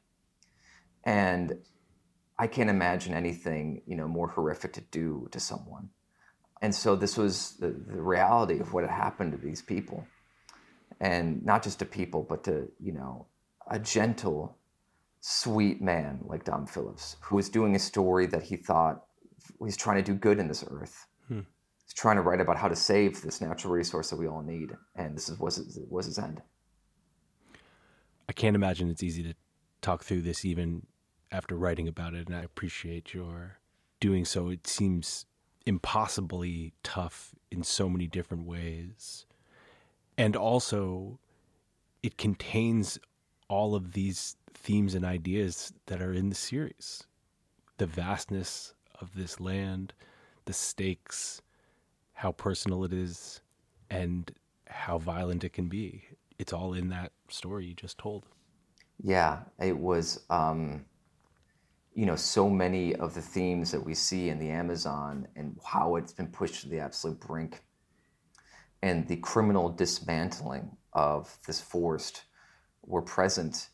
And 1.04 1.58
I 2.38 2.46
can't 2.48 2.68
imagine 2.68 3.14
anything 3.14 3.82
you 3.86 3.96
know 3.96 4.08
more 4.08 4.28
horrific 4.28 4.72
to 4.74 4.80
do 4.80 5.28
to 5.30 5.40
someone. 5.40 5.90
And 6.62 6.74
so 6.74 6.96
this 6.96 7.16
was 7.16 7.52
the, 7.58 7.68
the 7.68 8.00
reality 8.00 8.58
of 8.60 8.72
what 8.72 8.84
had 8.84 8.90
happened 8.90 9.32
to 9.32 9.38
these 9.38 9.60
people, 9.60 10.06
and 11.00 11.44
not 11.44 11.62
just 11.62 11.78
to 11.80 11.84
people, 11.84 12.24
but 12.28 12.44
to 12.44 12.68
you 12.80 12.92
know 12.92 13.26
a 13.70 13.78
gentle, 13.78 14.56
sweet 15.20 15.82
man 15.82 16.20
like 16.24 16.44
Dom 16.44 16.66
Phillips, 16.66 17.16
who 17.20 17.36
was 17.36 17.48
doing 17.48 17.74
a 17.74 17.78
story 17.78 18.26
that 18.26 18.42
he 18.42 18.56
thought 18.56 19.04
he's 19.62 19.76
trying 19.76 19.96
to 19.96 20.02
do 20.02 20.14
good 20.14 20.38
in 20.38 20.48
this 20.48 20.64
earth. 20.70 21.06
Hmm. 21.28 21.40
He's 21.84 21.94
trying 21.94 22.16
to 22.16 22.22
write 22.22 22.40
about 22.40 22.56
how 22.56 22.68
to 22.68 22.76
save 22.76 23.20
this 23.22 23.40
natural 23.40 23.72
resource 23.72 24.10
that 24.10 24.16
we 24.16 24.26
all 24.26 24.42
need, 24.42 24.72
and 24.94 25.16
this 25.16 25.28
is, 25.28 25.38
was 25.38 25.56
his, 25.56 25.78
was 25.88 26.06
his 26.06 26.18
end. 26.18 26.40
I 28.28 28.32
can't 28.32 28.56
imagine 28.56 28.90
it's 28.90 29.02
easy 29.02 29.22
to 29.22 29.34
talk 29.82 30.02
through 30.04 30.22
this 30.22 30.44
even 30.44 30.86
after 31.30 31.56
writing 31.56 31.86
about 31.86 32.14
it, 32.14 32.26
and 32.28 32.36
I 32.36 32.42
appreciate 32.42 33.12
your 33.14 33.58
doing 34.00 34.24
so. 34.24 34.48
It 34.48 34.66
seems 34.66 35.26
impossibly 35.66 36.72
tough 36.82 37.34
in 37.50 37.62
so 37.62 37.88
many 37.88 38.06
different 38.06 38.46
ways. 38.46 39.26
And 40.16 40.36
also, 40.36 41.18
it 42.02 42.16
contains 42.16 42.98
all 43.48 43.74
of 43.74 43.92
these 43.92 44.36
themes 44.54 44.94
and 44.94 45.04
ideas 45.04 45.72
that 45.86 46.00
are 46.00 46.12
in 46.12 46.30
the 46.30 46.34
series 46.36 47.04
the 47.78 47.86
vastness 47.86 48.72
of 49.00 49.14
this 49.14 49.38
land, 49.38 49.92
the 50.46 50.52
stakes, 50.52 51.42
how 52.14 52.32
personal 52.32 52.84
it 52.84 52.92
is, 52.92 53.42
and 53.90 54.32
how 54.68 54.96
violent 54.98 55.44
it 55.44 55.52
can 55.52 55.68
be. 55.68 56.02
It's 56.38 56.54
all 56.54 56.72
in 56.72 56.88
that 56.88 57.12
story 57.28 57.66
you 57.66 57.74
just 57.74 57.98
told. 57.98 58.24
Yeah, 59.02 59.40
it 59.60 59.76
was. 59.76 60.20
Um 60.30 60.86
you 61.96 62.04
know 62.04 62.14
so 62.14 62.48
many 62.50 62.94
of 62.94 63.14
the 63.14 63.22
themes 63.22 63.70
that 63.70 63.82
we 63.82 63.94
see 63.94 64.28
in 64.28 64.38
the 64.38 64.50
Amazon 64.50 65.26
and 65.34 65.58
how 65.64 65.96
it's 65.96 66.12
been 66.12 66.28
pushed 66.28 66.60
to 66.60 66.68
the 66.68 66.78
absolute 66.78 67.18
brink, 67.18 67.64
and 68.82 69.08
the 69.08 69.16
criminal 69.16 69.70
dismantling 69.70 70.76
of 70.92 71.36
this 71.46 71.58
forest 71.58 72.24
were 72.82 73.00
present 73.00 73.70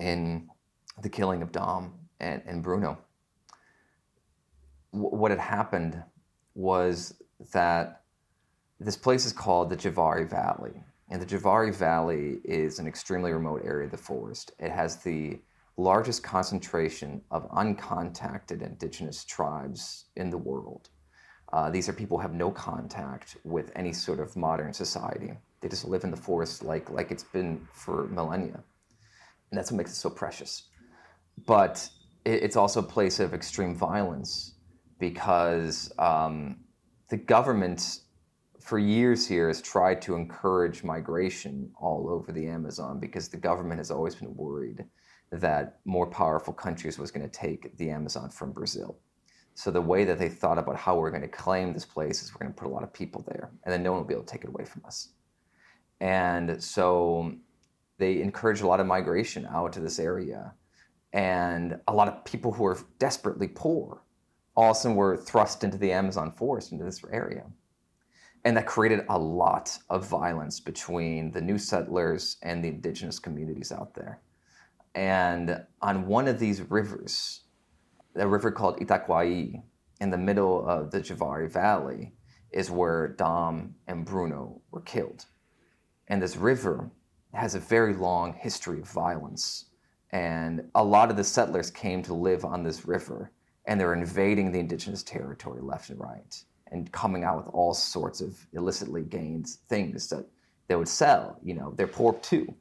in 0.00 0.48
the 1.02 1.08
killing 1.10 1.42
of 1.42 1.52
Dom 1.52 1.92
and, 2.18 2.42
and 2.46 2.62
Bruno. 2.62 2.96
W- 4.94 5.14
what 5.14 5.30
had 5.30 5.38
happened 5.38 6.02
was 6.54 7.20
that 7.52 8.04
this 8.80 8.96
place 8.96 9.26
is 9.26 9.34
called 9.34 9.68
the 9.68 9.76
Javari 9.76 10.28
Valley. 10.28 10.82
And 11.10 11.20
the 11.20 11.26
Javari 11.26 11.74
Valley 11.74 12.40
is 12.42 12.78
an 12.78 12.86
extremely 12.86 13.32
remote 13.32 13.62
area 13.64 13.84
of 13.84 13.90
the 13.90 13.98
forest. 13.98 14.52
It 14.58 14.72
has 14.72 14.96
the 14.96 15.38
largest 15.76 16.22
concentration 16.22 17.20
of 17.30 17.50
uncontacted 17.50 18.62
indigenous 18.62 19.24
tribes 19.24 20.06
in 20.16 20.30
the 20.30 20.38
world. 20.38 20.88
Uh, 21.52 21.70
these 21.70 21.88
are 21.88 21.92
people 21.92 22.16
who 22.16 22.22
have 22.22 22.34
no 22.34 22.50
contact 22.50 23.36
with 23.44 23.70
any 23.76 23.92
sort 23.92 24.18
of 24.18 24.34
modern 24.36 24.72
society. 24.72 25.32
They 25.60 25.68
just 25.68 25.84
live 25.84 26.04
in 26.04 26.10
the 26.10 26.16
forest 26.16 26.64
like, 26.64 26.90
like 26.90 27.10
it's 27.10 27.24
been 27.24 27.66
for 27.72 28.08
millennia. 28.08 28.62
And 29.50 29.58
that's 29.58 29.70
what 29.70 29.76
makes 29.76 29.92
it 29.92 29.96
so 29.96 30.10
precious. 30.10 30.64
But 31.46 31.88
it, 32.24 32.42
it's 32.42 32.56
also 32.56 32.80
a 32.80 32.82
place 32.82 33.20
of 33.20 33.34
extreme 33.34 33.74
violence 33.74 34.54
because 34.98 35.92
um, 35.98 36.56
the 37.10 37.16
government 37.16 38.00
for 38.60 38.78
years 38.78 39.28
here 39.28 39.46
has 39.46 39.62
tried 39.62 40.02
to 40.02 40.16
encourage 40.16 40.82
migration 40.82 41.70
all 41.78 42.08
over 42.10 42.32
the 42.32 42.48
Amazon 42.48 42.98
because 42.98 43.28
the 43.28 43.36
government 43.36 43.78
has 43.78 43.90
always 43.90 44.16
been 44.16 44.34
worried 44.34 44.84
that 45.30 45.78
more 45.84 46.06
powerful 46.06 46.52
countries 46.52 46.98
was 46.98 47.10
going 47.10 47.28
to 47.28 47.32
take 47.32 47.76
the 47.76 47.90
Amazon 47.90 48.30
from 48.30 48.52
Brazil. 48.52 48.98
So 49.54 49.70
the 49.70 49.80
way 49.80 50.04
that 50.04 50.18
they 50.18 50.28
thought 50.28 50.58
about 50.58 50.76
how 50.76 50.96
we're 50.96 51.10
going 51.10 51.22
to 51.22 51.28
claim 51.28 51.72
this 51.72 51.84
place 51.84 52.22
is 52.22 52.32
we're 52.32 52.44
going 52.44 52.52
to 52.52 52.60
put 52.60 52.68
a 52.68 52.74
lot 52.74 52.82
of 52.82 52.92
people 52.92 53.24
there, 53.26 53.50
and 53.64 53.72
then 53.72 53.82
no 53.82 53.92
one 53.92 54.00
will 54.00 54.06
be 54.06 54.14
able 54.14 54.24
to 54.24 54.32
take 54.32 54.44
it 54.44 54.48
away 54.48 54.64
from 54.64 54.84
us. 54.84 55.08
And 56.00 56.62
so 56.62 57.32
they 57.98 58.20
encouraged 58.20 58.62
a 58.62 58.66
lot 58.66 58.80
of 58.80 58.86
migration 58.86 59.46
out 59.46 59.72
to 59.72 59.80
this 59.80 59.98
area, 59.98 60.52
and 61.12 61.80
a 61.88 61.94
lot 61.94 62.08
of 62.08 62.24
people 62.24 62.52
who 62.52 62.64
were 62.64 62.78
desperately 62.98 63.48
poor 63.48 64.02
all 64.56 64.70
of 64.70 64.76
a 64.76 64.80
sudden 64.80 64.96
were 64.96 65.16
thrust 65.16 65.64
into 65.64 65.76
the 65.76 65.92
Amazon 65.92 66.32
forest, 66.32 66.72
into 66.72 66.84
this 66.84 67.02
area. 67.12 67.44
And 68.44 68.56
that 68.56 68.66
created 68.66 69.04
a 69.08 69.18
lot 69.18 69.76
of 69.90 70.06
violence 70.06 70.60
between 70.60 71.32
the 71.32 71.40
new 71.40 71.58
settlers 71.58 72.36
and 72.42 72.64
the 72.64 72.68
indigenous 72.68 73.18
communities 73.18 73.72
out 73.72 73.94
there. 73.94 74.20
And 74.96 75.62
on 75.82 76.06
one 76.06 76.26
of 76.26 76.38
these 76.38 76.62
rivers, 76.62 77.42
a 78.14 78.26
river 78.26 78.50
called 78.50 78.80
Itaquai, 78.80 79.62
in 80.00 80.10
the 80.10 80.18
middle 80.18 80.66
of 80.66 80.90
the 80.90 81.00
Javari 81.00 81.50
Valley, 81.50 82.14
is 82.50 82.70
where 82.70 83.08
Dom 83.08 83.74
and 83.86 84.06
Bruno 84.06 84.62
were 84.70 84.80
killed. 84.80 85.26
And 86.08 86.22
this 86.22 86.36
river 86.36 86.90
has 87.34 87.54
a 87.54 87.60
very 87.60 87.94
long 87.94 88.32
history 88.32 88.80
of 88.80 88.90
violence. 88.90 89.66
And 90.12 90.70
a 90.74 90.82
lot 90.82 91.10
of 91.10 91.16
the 91.18 91.24
settlers 91.24 91.70
came 91.70 92.02
to 92.04 92.14
live 92.14 92.44
on 92.44 92.62
this 92.62 92.86
river 92.86 93.32
and 93.66 93.78
they're 93.78 93.94
invading 93.94 94.52
the 94.52 94.60
indigenous 94.60 95.02
territory 95.02 95.60
left 95.60 95.90
and 95.90 96.00
right 96.00 96.42
and 96.70 96.90
coming 96.92 97.24
out 97.24 97.44
with 97.44 97.54
all 97.54 97.74
sorts 97.74 98.20
of 98.20 98.46
illicitly 98.52 99.02
gained 99.02 99.48
things 99.68 100.08
that 100.08 100.26
they 100.68 100.76
would 100.76 100.88
sell. 100.88 101.38
You 101.42 101.54
know, 101.54 101.74
they're 101.76 101.86
poor 101.86 102.14
too. 102.14 102.54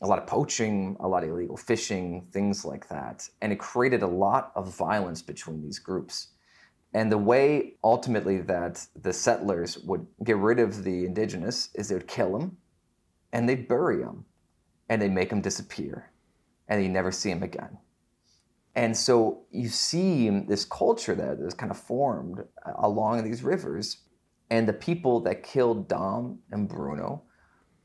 A 0.00 0.06
lot 0.06 0.18
of 0.18 0.26
poaching, 0.26 0.96
a 1.00 1.08
lot 1.08 1.24
of 1.24 1.30
illegal 1.30 1.56
fishing, 1.56 2.26
things 2.32 2.64
like 2.64 2.88
that. 2.88 3.28
And 3.42 3.52
it 3.52 3.58
created 3.58 4.02
a 4.02 4.06
lot 4.06 4.52
of 4.54 4.74
violence 4.76 5.22
between 5.22 5.62
these 5.62 5.78
groups. 5.78 6.28
And 6.94 7.12
the 7.12 7.18
way 7.18 7.74
ultimately 7.84 8.40
that 8.42 8.86
the 9.00 9.12
settlers 9.12 9.78
would 9.78 10.06
get 10.24 10.36
rid 10.36 10.58
of 10.60 10.84
the 10.84 11.04
indigenous 11.04 11.68
is 11.74 11.88
they 11.88 11.94
would 11.94 12.08
kill 12.08 12.38
them 12.38 12.56
and 13.32 13.48
they'd 13.48 13.68
bury 13.68 14.02
them 14.02 14.24
and 14.88 15.02
they'd 15.02 15.12
make 15.12 15.30
them 15.30 15.42
disappear 15.42 16.12
and 16.68 16.82
you 16.82 16.88
never 16.88 17.10
see 17.10 17.30
them 17.30 17.42
again. 17.42 17.78
And 18.74 18.96
so 18.96 19.42
you 19.50 19.68
see 19.68 20.30
this 20.30 20.64
culture 20.64 21.14
that 21.14 21.38
is 21.40 21.54
kind 21.54 21.70
of 21.72 21.78
formed 21.78 22.40
uh, 22.64 22.72
along 22.76 23.24
these 23.24 23.42
rivers. 23.42 24.02
And 24.50 24.68
the 24.68 24.72
people 24.72 25.20
that 25.20 25.42
killed 25.42 25.88
Dom 25.88 26.38
and 26.50 26.68
Bruno 26.68 27.24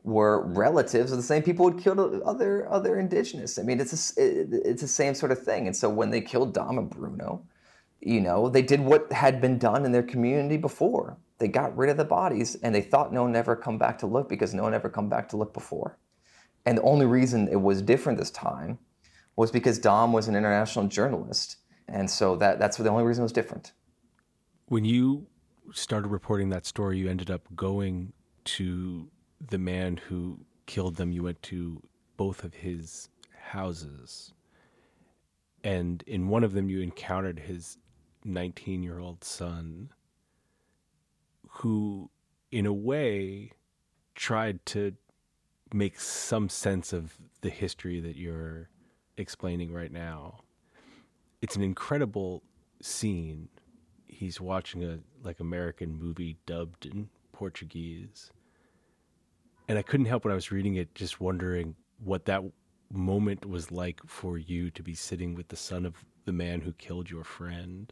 were 0.04 0.46
relatives 0.48 1.12
of 1.12 1.18
the 1.18 1.24
same 1.24 1.42
people 1.42 1.70
who 1.70 1.80
killed 1.80 2.22
other 2.24 2.70
other 2.70 3.00
indigenous. 3.00 3.58
I 3.58 3.64
mean, 3.64 3.80
it's 3.80 4.18
a, 4.18 4.22
it's 4.70 4.82
the 4.82 4.88
same 4.88 5.16
sort 5.16 5.32
of 5.32 5.42
thing. 5.42 5.68
And 5.68 5.76
so 5.76 5.90
when 5.90 6.10
they 6.10 6.22
killed 6.22 6.54
Dom 6.54 6.78
and 6.78 6.90
Bruno, 6.90 7.46
you 8.02 8.20
know, 8.20 8.50
they 8.50 8.62
did 8.62 8.82
what 8.82 9.12
had 9.12 9.40
been 9.40 9.58
done 9.58 9.86
in 9.86 9.92
their 9.92 10.04
community 10.04 10.58
before. 10.58 11.18
They 11.40 11.48
got 11.48 11.76
rid 11.76 11.90
of 11.90 11.98
the 11.98 12.06
bodies, 12.06 12.56
and 12.56 12.76
they 12.76 12.82
thought 12.82 13.14
no 13.14 13.24
one 13.24 13.36
ever 13.36 13.56
come 13.56 13.78
back 13.78 13.98
to 14.00 14.08
look 14.08 14.30
because 14.30 14.54
no 14.54 14.64
one 14.64 14.74
ever 14.74 14.90
come 14.90 15.10
back 15.10 15.30
to 15.30 15.38
look 15.38 15.54
before. 15.54 15.98
And 16.66 16.78
the 16.78 16.84
only 16.84 17.06
reason 17.06 17.48
it 17.48 17.60
was 17.60 17.82
different 17.82 18.20
this 18.20 18.32
time 18.32 18.80
was 19.36 19.52
because 19.52 19.80
Dom 19.80 20.14
was 20.14 20.28
an 20.28 20.36
international 20.36 20.88
journalist. 20.88 21.58
And 21.88 22.10
so 22.10 22.36
that, 22.38 22.60
that's 22.60 22.78
the 22.78 22.90
only 22.90 23.04
reason 23.04 23.24
it 23.24 23.26
was 23.26 23.34
different. 23.34 23.74
When 24.68 24.86
you 24.86 25.28
started 25.74 26.10
reporting 26.10 26.50
that 26.50 26.66
story, 26.66 26.98
you 26.98 27.10
ended 27.10 27.30
up 27.30 27.42
going 27.56 28.14
to 28.46 29.10
the 29.50 29.58
man 29.58 29.98
who 29.98 30.40
killed 30.66 30.96
them. 30.96 31.12
You 31.12 31.24
went 31.24 31.42
to 31.44 31.82
both 32.18 32.44
of 32.44 32.54
his 32.54 33.10
houses. 33.38 34.34
And 35.64 36.04
in 36.08 36.28
one 36.28 36.44
of 36.44 36.54
them, 36.54 36.70
you 36.70 36.82
encountered 36.82 37.40
his 37.40 37.78
19 38.26 38.84
year 38.84 39.00
old 39.00 39.24
son, 39.24 39.90
who, 41.48 42.10
in 42.52 42.66
a 42.66 42.74
way, 42.74 43.52
tried 44.16 44.66
to 44.68 44.94
make 45.74 46.00
some 46.00 46.50
sense 46.50 46.94
of 46.94 47.18
the 47.42 47.50
history 47.50 48.00
that 48.00 48.16
you're 48.16 48.70
explaining 49.18 49.74
right 49.74 49.92
now. 49.92 50.40
It's 51.42 51.56
an 51.56 51.64
incredible 51.64 52.44
scene. 52.82 53.50
He's 54.08 54.40
watching 54.40 54.84
a 54.84 55.00
like 55.24 55.40
American 55.40 55.98
movie 55.98 56.38
dubbed 56.46 56.86
in 56.86 57.10
Portuguese. 57.32 58.32
And 59.68 59.78
I 59.78 59.82
couldn't 59.82 60.08
help 60.08 60.26
when 60.26 60.32
I 60.32 60.36
was 60.36 60.52
reading 60.52 60.76
it 60.76 60.94
just 60.94 61.22
wondering 61.22 61.76
what 62.04 62.26
that 62.26 62.44
moment 62.92 63.46
was 63.46 63.72
like 63.72 64.02
for 64.06 64.38
you 64.38 64.70
to 64.72 64.84
be 64.84 64.94
sitting 64.94 65.34
with 65.36 65.48
the 65.48 65.56
son 65.56 65.86
of 65.86 65.96
the 66.26 66.34
man 66.34 66.62
who 66.62 66.74
killed 66.74 67.10
your 67.10 67.24
friend 67.24 67.92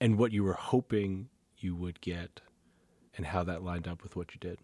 and 0.00 0.18
what 0.18 0.32
you 0.32 0.44
were 0.44 0.54
hoping 0.54 1.28
you 1.58 1.74
would 1.74 2.00
get 2.00 2.40
and 3.16 3.26
how 3.26 3.42
that 3.44 3.62
lined 3.62 3.86
up 3.86 4.02
with 4.02 4.16
what 4.16 4.34
you 4.34 4.40
did. 4.40 4.58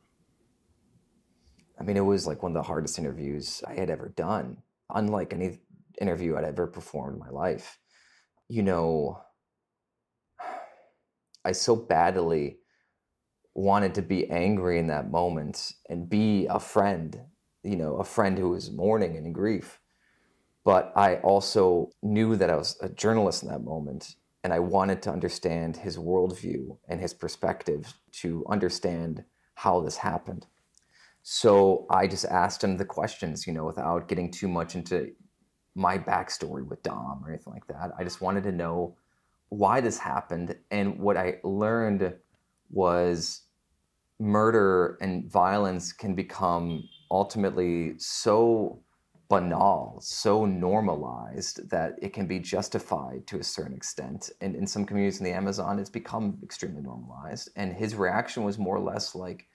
I 1.78 1.84
mean, 1.84 1.96
it 1.96 2.04
was 2.04 2.26
like 2.26 2.42
one 2.42 2.52
of 2.52 2.54
the 2.54 2.66
hardest 2.66 2.98
interviews 2.98 3.62
I 3.66 3.74
had 3.74 3.90
ever 3.90 4.08
done 4.08 4.58
unlike 4.92 5.32
any 5.32 5.58
interview 6.00 6.36
I'd 6.36 6.44
ever 6.44 6.66
performed 6.66 7.14
in 7.14 7.20
my 7.20 7.30
life. 7.30 7.78
You 8.48 8.62
know, 8.62 9.20
I 11.44 11.52
so 11.52 11.76
badly 11.76 12.58
wanted 13.58 13.92
to 13.92 14.02
be 14.02 14.30
angry 14.30 14.78
in 14.78 14.86
that 14.86 15.10
moment 15.10 15.72
and 15.88 16.08
be 16.08 16.46
a 16.46 16.60
friend, 16.60 17.20
you 17.64 17.74
know, 17.74 17.96
a 17.96 18.04
friend 18.04 18.38
who 18.38 18.50
was 18.50 18.70
mourning 18.70 19.16
and 19.16 19.26
in 19.26 19.32
grief. 19.32 19.80
But 20.64 20.92
I 20.94 21.16
also 21.16 21.90
knew 22.00 22.36
that 22.36 22.50
I 22.50 22.54
was 22.54 22.78
a 22.80 22.88
journalist 22.88 23.42
in 23.42 23.48
that 23.48 23.64
moment 23.64 24.14
and 24.44 24.52
I 24.52 24.60
wanted 24.60 25.02
to 25.02 25.10
understand 25.10 25.76
his 25.76 25.98
worldview 25.98 26.76
and 26.88 27.00
his 27.00 27.12
perspective 27.12 27.94
to 28.12 28.44
understand 28.48 29.24
how 29.54 29.80
this 29.80 29.96
happened. 29.96 30.46
So 31.24 31.84
I 31.90 32.06
just 32.06 32.26
asked 32.26 32.62
him 32.62 32.76
the 32.76 32.84
questions, 32.84 33.44
you 33.44 33.52
know, 33.52 33.64
without 33.64 34.06
getting 34.06 34.30
too 34.30 34.46
much 34.46 34.76
into 34.76 35.10
my 35.74 35.98
backstory 35.98 36.64
with 36.64 36.84
Dom 36.84 37.24
or 37.24 37.30
anything 37.30 37.52
like 37.52 37.66
that. 37.66 37.90
I 37.98 38.04
just 38.04 38.20
wanted 38.20 38.44
to 38.44 38.52
know 38.52 38.96
why 39.48 39.80
this 39.80 39.98
happened. 39.98 40.54
And 40.70 41.00
what 41.00 41.16
I 41.16 41.40
learned 41.42 42.14
was 42.70 43.42
murder 44.20 44.98
and 45.00 45.30
violence 45.30 45.92
can 45.92 46.14
become 46.14 46.88
ultimately 47.10 47.94
so 47.98 48.80
banal, 49.28 49.98
so 50.00 50.46
normalized 50.46 51.68
that 51.70 51.94
it 52.00 52.12
can 52.12 52.26
be 52.26 52.38
justified 52.38 53.26
to 53.26 53.38
a 53.38 53.44
certain 53.44 53.74
extent. 53.74 54.30
And 54.40 54.56
in 54.56 54.66
some 54.66 54.86
communities 54.86 55.18
in 55.18 55.24
the 55.24 55.32
Amazon, 55.32 55.78
it's 55.78 55.90
become 55.90 56.38
extremely 56.42 56.82
normalized. 56.82 57.50
And 57.54 57.74
his 57.74 57.94
reaction 57.94 58.44
was 58.44 58.58
more 58.58 58.76
or 58.76 58.80
less 58.80 59.14
like, 59.14 59.46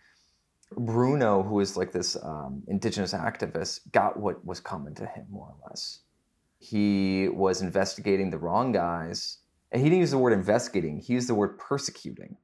Bruno, 0.78 1.43
who 1.43 1.60
is 1.60 1.76
like 1.76 1.91
this 1.91 2.15
um, 2.23 2.63
indigenous 2.67 3.13
activist, 3.13 3.91
got 3.91 4.19
what 4.19 4.45
was 4.45 4.60
coming 4.60 4.95
to 4.95 5.06
him 5.06 5.26
more 5.30 5.47
or 5.47 5.69
less. 5.69 5.99
He 6.60 7.28
was 7.28 7.62
investigating 7.62 8.30
the 8.30 8.38
wrong 8.38 8.71
guys, 8.71 9.39
and 9.71 9.82
he 9.82 9.89
didn't 9.89 10.02
use 10.02 10.12
the 10.12 10.17
word 10.17 10.34
investigating. 10.34 10.99
He 10.99 11.13
used 11.13 11.28
the 11.28 11.36
word 11.36 11.58
persecuting. 11.58 12.38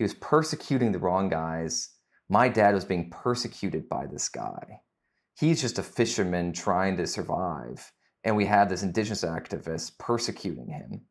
He 0.00 0.04
was 0.04 0.14
persecuting 0.14 0.92
the 0.92 0.98
wrong 0.98 1.28
guys. 1.28 1.90
My 2.30 2.48
dad 2.48 2.72
was 2.72 2.86
being 2.86 3.10
persecuted 3.10 3.86
by 3.86 4.06
this 4.06 4.30
guy. 4.30 4.80
He's 5.38 5.60
just 5.60 5.78
a 5.78 5.82
fisherman 5.82 6.54
trying 6.54 6.96
to 6.96 7.06
survive, 7.06 7.92
and 8.24 8.34
we 8.34 8.46
have 8.46 8.70
this 8.70 8.82
indigenous 8.82 9.24
activist 9.24 9.98
persecuting 9.98 10.70
him. 10.70 11.02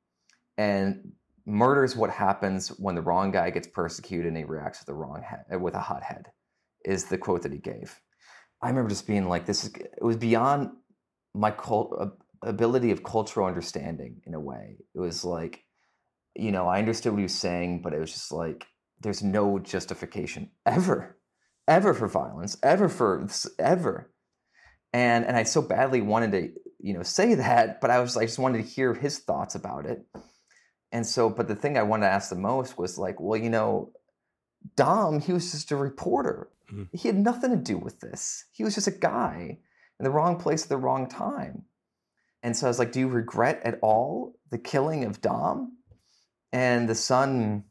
And 0.58 1.12
murder 1.46 1.84
is 1.84 1.96
what 1.96 2.10
happens 2.10 2.70
when 2.80 2.96
the 2.96 3.04
wrong 3.04 3.30
guy 3.30 3.52
gets 3.52 3.68
persecuted 3.68 4.26
and 4.26 4.38
he 4.38 4.44
reacts 4.44 4.80
with 4.80 4.88
the 4.88 4.96
wrong 4.96 5.22
head, 5.22 5.46
uh, 5.54 5.60
with 5.60 5.76
a 5.76 5.80
hot 5.80 6.02
head 6.02 6.26
is 6.84 7.06
the 7.06 7.18
quote 7.20 7.44
that 7.44 7.54
he 7.54 7.60
gave. 7.60 8.02
I 8.60 8.70
remember 8.70 8.90
just 8.90 9.06
being 9.06 9.30
like, 9.30 9.46
this 9.46 9.66
is, 9.66 9.76
it 9.76 10.02
was 10.02 10.18
beyond 10.18 10.72
my 11.36 11.52
cult, 11.52 11.96
uh, 11.96 12.08
ability 12.42 12.90
of 12.90 13.04
cultural 13.04 13.46
understanding 13.46 14.24
in 14.26 14.34
a 14.34 14.40
way. 14.40 14.78
It 14.96 15.00
was 15.00 15.24
like, 15.24 15.64
you 16.34 16.52
know, 16.52 16.68
I 16.68 16.80
understood 16.80 17.12
what 17.12 17.20
he 17.20 17.24
was 17.26 17.36
saying, 17.36 17.84
but 17.84 17.94
it 17.94 18.00
was 18.00 18.12
just 18.12 18.32
like, 18.32 18.66
there's 19.02 19.24
no 19.24 19.60
justification 19.60 20.52
ever, 20.66 21.18
ever 21.68 21.94
for 21.94 22.08
violence, 22.08 22.58
ever 22.64 22.90
for, 22.90 23.28
ever. 23.58 24.12
And, 24.94 25.26
and 25.26 25.38
I 25.38 25.44
so 25.44 25.62
badly 25.62 26.02
wanted 26.02 26.32
to, 26.32 26.52
you 26.80 26.94
know, 26.94 27.04
say 27.04 27.36
that, 27.36 27.82
but 27.82 27.90
I 27.90 28.00
was, 28.00 28.18
I 28.18 28.26
just 28.26 28.40
wanted 28.40 28.64
to 28.64 28.70
hear 28.70 28.94
his 28.94 29.20
thoughts 29.20 29.56
about 29.56 29.86
it. 29.86 30.06
And 30.92 31.06
so, 31.06 31.30
but 31.30 31.48
the 31.48 31.56
thing 31.56 31.78
I 31.78 31.84
wanted 31.84 32.08
to 32.08 32.12
ask 32.12 32.30
the 32.30 32.36
most 32.36 32.78
was 32.78 32.98
like, 32.98 33.20
well, 33.20 33.40
you 33.40 33.50
know, 33.50 33.92
Dom, 34.76 35.20
he 35.20 35.32
was 35.32 35.52
just 35.52 35.72
a 35.72 35.76
reporter. 35.76 36.50
Mm-hmm. 36.72 36.96
He 36.98 37.08
had 37.08 37.18
nothing 37.18 37.52
to 37.52 37.58
do 37.58 37.78
with 37.78 38.00
this. 38.00 38.46
He 38.52 38.64
was 38.64 38.76
just 38.76 38.88
a 38.88 38.92
guy 38.92 39.60
in 40.00 40.04
the 40.04 40.12
wrong 40.12 40.38
place 40.38 40.64
at 40.64 40.70
the 40.70 40.78
wrong 40.78 41.08
time. 41.08 41.64
And 42.42 42.56
so 42.56 42.68
I 42.68 42.70
was 42.70 42.80
like, 42.80 42.92
Do 42.92 43.00
you 43.00 43.08
regret 43.08 43.62
at 43.64 43.80
all 43.82 44.36
the 44.50 44.58
killing 44.58 45.04
of 45.04 45.22
Dom? 45.22 45.78
And 46.52 46.90
the 46.90 46.96
son, 46.96 47.66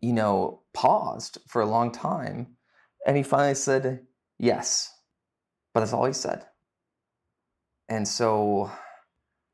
you 0.00 0.12
know, 0.12 0.62
paused 0.72 1.38
for 1.48 1.62
a 1.62 1.66
long 1.66 1.92
time. 1.92 2.56
And 3.06 3.16
he 3.16 3.22
finally 3.22 3.54
said, 3.54 4.06
Yes. 4.38 4.90
But 5.72 5.80
that's 5.80 5.92
all 5.92 6.04
he 6.04 6.12
said. 6.12 6.44
And 7.88 8.06
so 8.06 8.70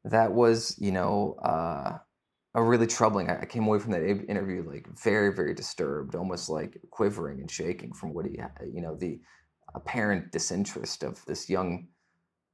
that 0.05 0.33
was, 0.33 0.77
you 0.79 0.93
know, 0.93 1.37
uh, 1.43 1.99
a 2.55 2.63
really 2.63 2.87
troubling. 2.87 3.31
I 3.31 3.45
came 3.45 3.67
away 3.67 3.79
from 3.79 3.93
that 3.93 4.03
interview 4.03 4.65
like 4.69 4.87
very, 5.03 5.33
very 5.33 5.55
disturbed, 5.55 6.15
almost 6.15 6.49
like 6.49 6.79
quivering 6.91 7.41
and 7.41 7.51
shaking 7.51 7.93
from 7.93 8.13
what 8.13 8.27
he, 8.27 8.39
you 8.73 8.83
know, 8.83 8.97
the 8.97 9.21
apparent 9.75 10.33
disinterest 10.33 11.03
of 11.03 11.25
this 11.27 11.49
young, 11.49 11.89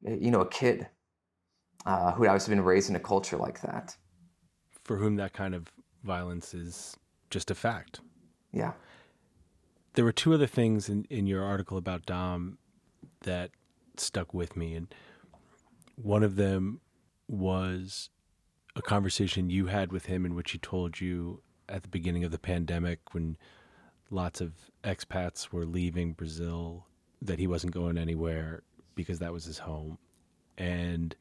you 0.03 0.31
know, 0.31 0.43
a 0.43 0.49
kid 0.49 0.89
uh, 1.87 2.13
who 2.13 2.25
had 2.25 2.31
obviously 2.31 2.55
been 2.55 2.65
raised 2.65 2.91
in 2.91 2.97
a 2.97 3.01
culture 3.01 3.37
like 3.37 3.61
that. 3.63 3.97
For 4.85 4.97
whom 4.97 5.17
that 5.17 5.33
kind 5.33 5.55
of 5.55 5.67
violence 6.05 6.53
is 6.53 6.97
just 7.31 7.51
a 7.51 7.55
fact. 7.55 8.01
Yeah. 8.53 8.73
There 9.95 10.05
were 10.05 10.13
two 10.13 10.35
other 10.35 10.47
things 10.47 10.89
in, 10.89 11.07
in 11.09 11.27
your 11.27 11.43
article 11.43 11.79
about 11.79 12.07
Dom 12.07 12.59
that 13.23 13.51
stuck 13.97 14.35
with 14.35 14.57
me. 14.57 14.75
And 14.75 14.95
one 15.97 16.23
of 16.23 16.37
them 16.37 16.81
was 17.29 18.11
a 18.75 18.83
conversation 18.83 19.51
you 19.51 19.67
had 19.67 19.91
with 19.91 20.07
him 20.07 20.27
in 20.27 20.35
which 20.35 20.53
he 20.53 20.59
told 20.59 21.01
you 21.01 21.43
at 21.69 21.83
the 21.83 21.89
beginning 21.89 22.25
of 22.25 22.31
the 22.31 22.39
pandemic 22.39 23.15
when 23.15 23.37
lots 24.11 24.41
of 24.41 24.53
expats 24.85 25.51
were 25.51 25.65
leaving 25.65 26.13
Brazil 26.13 26.87
that 27.23 27.39
he 27.39 27.47
wasn't 27.47 27.73
going 27.73 27.99
anywhere 27.99 28.63
because 28.95 29.19
that 29.19 29.33
was 29.33 29.45
his 29.45 29.59
home. 29.59 29.99
And 30.57 31.17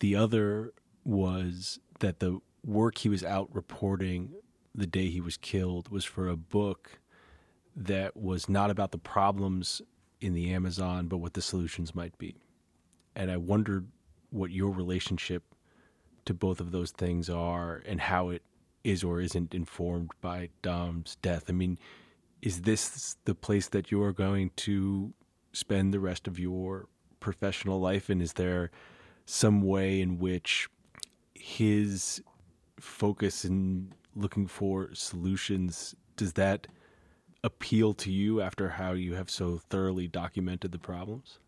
the 0.00 0.16
other 0.16 0.72
was 1.04 1.78
that 2.00 2.18
the 2.20 2.40
work 2.64 2.98
he 2.98 3.08
was 3.08 3.22
out 3.22 3.48
reporting 3.52 4.32
the 4.74 4.86
day 4.86 5.08
he 5.08 5.20
was 5.20 5.36
killed 5.36 5.88
was 5.88 6.04
for 6.04 6.28
a 6.28 6.36
book 6.36 7.00
that 7.76 8.16
was 8.16 8.48
not 8.48 8.70
about 8.70 8.92
the 8.92 8.98
problems 8.98 9.82
in 10.20 10.34
the 10.34 10.52
Amazon, 10.52 11.06
but 11.06 11.18
what 11.18 11.34
the 11.34 11.42
solutions 11.42 11.94
might 11.94 12.16
be. 12.18 12.36
And 13.16 13.30
I 13.30 13.36
wondered 13.36 13.88
what 14.30 14.50
your 14.50 14.70
relationship 14.70 15.42
to 16.24 16.34
both 16.34 16.60
of 16.60 16.72
those 16.72 16.90
things 16.90 17.28
are 17.28 17.82
and 17.86 18.00
how 18.00 18.28
it 18.28 18.42
is 18.84 19.02
or 19.02 19.20
isn't 19.20 19.54
informed 19.54 20.10
by 20.20 20.50
Dom's 20.62 21.16
death. 21.16 21.44
I 21.48 21.52
mean, 21.52 21.78
is 22.42 22.62
this 22.62 23.16
the 23.24 23.34
place 23.34 23.68
that 23.68 23.90
you 23.90 24.02
are 24.02 24.12
going 24.12 24.50
to 24.56 25.12
spend 25.52 25.92
the 25.92 26.00
rest 26.00 26.26
of 26.26 26.38
your 26.38 26.88
professional 27.18 27.80
life? 27.80 28.08
And 28.08 28.22
is 28.22 28.34
there 28.34 28.70
some 29.26 29.62
way 29.62 30.00
in 30.00 30.18
which 30.18 30.68
his 31.34 32.22
focus 32.78 33.44
in 33.44 33.92
looking 34.14 34.46
for 34.46 34.94
solutions 34.94 35.94
does 36.16 36.34
that 36.34 36.66
appeal 37.42 37.94
to 37.94 38.10
you 38.10 38.40
after 38.40 38.68
how 38.68 38.92
you 38.92 39.14
have 39.14 39.30
so 39.30 39.58
thoroughly 39.70 40.06
documented 40.06 40.72
the 40.72 40.78
problems? 40.78 41.38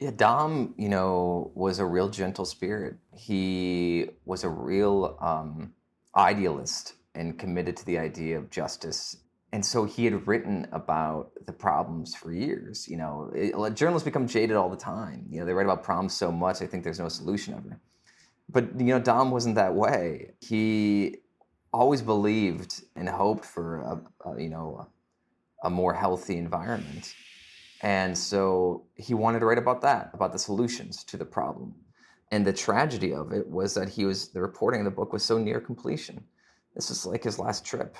Yeah, 0.00 0.10
Dom, 0.16 0.74
you 0.78 0.88
know, 0.88 1.52
was 1.54 1.78
a 1.78 1.84
real 1.84 2.08
gentle 2.08 2.44
spirit. 2.44 2.96
He 3.14 4.08
was 4.24 4.44
a 4.44 4.48
real 4.48 5.18
um, 5.20 5.74
idealist 6.16 6.94
and 7.14 7.38
committed 7.38 7.76
to 7.76 7.86
the 7.86 7.98
idea 7.98 8.38
of 8.38 8.50
justice. 8.50 9.18
And 9.52 9.64
so 9.64 9.84
he 9.84 10.04
had 10.04 10.26
written 10.26 10.66
about 10.72 11.32
the 11.44 11.52
problems 11.52 12.14
for 12.14 12.32
years. 12.32 12.88
You 12.88 12.96
know, 12.96 13.30
it, 13.34 13.74
journalists 13.74 14.04
become 14.04 14.26
jaded 14.26 14.56
all 14.56 14.70
the 14.70 14.76
time. 14.76 15.26
You 15.28 15.40
know, 15.40 15.46
they 15.46 15.52
write 15.52 15.66
about 15.66 15.82
problems 15.82 16.14
so 16.14 16.32
much, 16.32 16.60
they 16.60 16.66
think 16.66 16.82
there's 16.82 17.00
no 17.00 17.08
solution 17.08 17.54
ever. 17.54 17.78
But, 18.48 18.80
you 18.80 18.86
know, 18.86 19.00
Dom 19.00 19.30
wasn't 19.30 19.56
that 19.56 19.74
way. 19.74 20.32
He 20.40 21.18
always 21.72 22.02
believed 22.02 22.82
and 22.96 23.08
hoped 23.08 23.44
for, 23.44 23.80
a, 23.80 24.28
a 24.30 24.40
you 24.40 24.48
know, 24.48 24.88
a 25.62 25.70
more 25.70 25.94
healthy 25.94 26.36
environment. 26.36 27.14
And 27.82 28.16
so 28.16 28.84
he 28.94 29.14
wanted 29.14 29.40
to 29.40 29.46
write 29.46 29.58
about 29.58 29.80
that, 29.82 30.10
about 30.12 30.32
the 30.32 30.38
solutions 30.38 31.04
to 31.04 31.16
the 31.16 31.24
problem. 31.24 31.74
And 32.30 32.46
the 32.46 32.52
tragedy 32.52 33.12
of 33.12 33.32
it 33.32 33.48
was 33.48 33.74
that 33.74 33.88
he 33.88 34.04
was, 34.04 34.28
the 34.28 34.40
reporting 34.40 34.80
of 34.80 34.84
the 34.84 34.90
book 34.90 35.12
was 35.12 35.24
so 35.24 35.38
near 35.38 35.60
completion. 35.60 36.24
This 36.74 36.88
was 36.88 37.06
like 37.06 37.24
his 37.24 37.38
last 37.38 37.64
trip. 37.64 37.96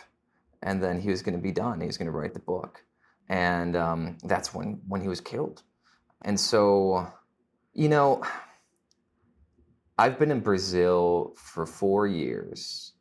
And 0.62 0.82
then 0.82 1.00
he 1.00 1.10
was 1.10 1.22
going 1.22 1.34
to 1.34 1.42
be 1.42 1.52
done. 1.52 1.80
He 1.80 1.86
was 1.86 1.96
going 1.96 2.06
to 2.06 2.12
write 2.12 2.34
the 2.34 2.40
book. 2.40 2.84
And 3.28 3.76
um, 3.76 4.18
that's 4.24 4.54
when, 4.54 4.80
when 4.86 5.00
he 5.00 5.08
was 5.08 5.20
killed. 5.20 5.62
And 6.22 6.38
so, 6.38 7.08
you 7.72 7.88
know, 7.88 8.22
I've 9.98 10.18
been 10.18 10.30
in 10.30 10.40
Brazil 10.40 11.34
for 11.36 11.66
four 11.66 12.06
years. 12.06 12.92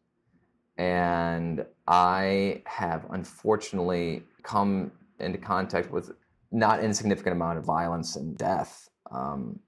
And 0.80 1.66
I 1.90 2.64
have 2.66 3.06
unfortunately 3.12 4.24
come 4.44 4.94
into 5.20 5.38
contact 5.38 5.92
with 5.92 6.12
not 6.54 6.82
insignificant 6.82 7.36
amount 7.36 7.58
of 7.58 7.66
violence 7.66 8.16
and 8.16 8.38
death. 8.38 8.90
Um, 9.12 9.60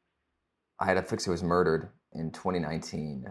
I 0.80 0.86
had 0.86 0.95
a 0.95 1.04
fixer 1.04 1.26
who 1.26 1.32
was 1.34 1.43
murdered 1.43 1.89
in 2.13 2.32
2019. 2.32 3.26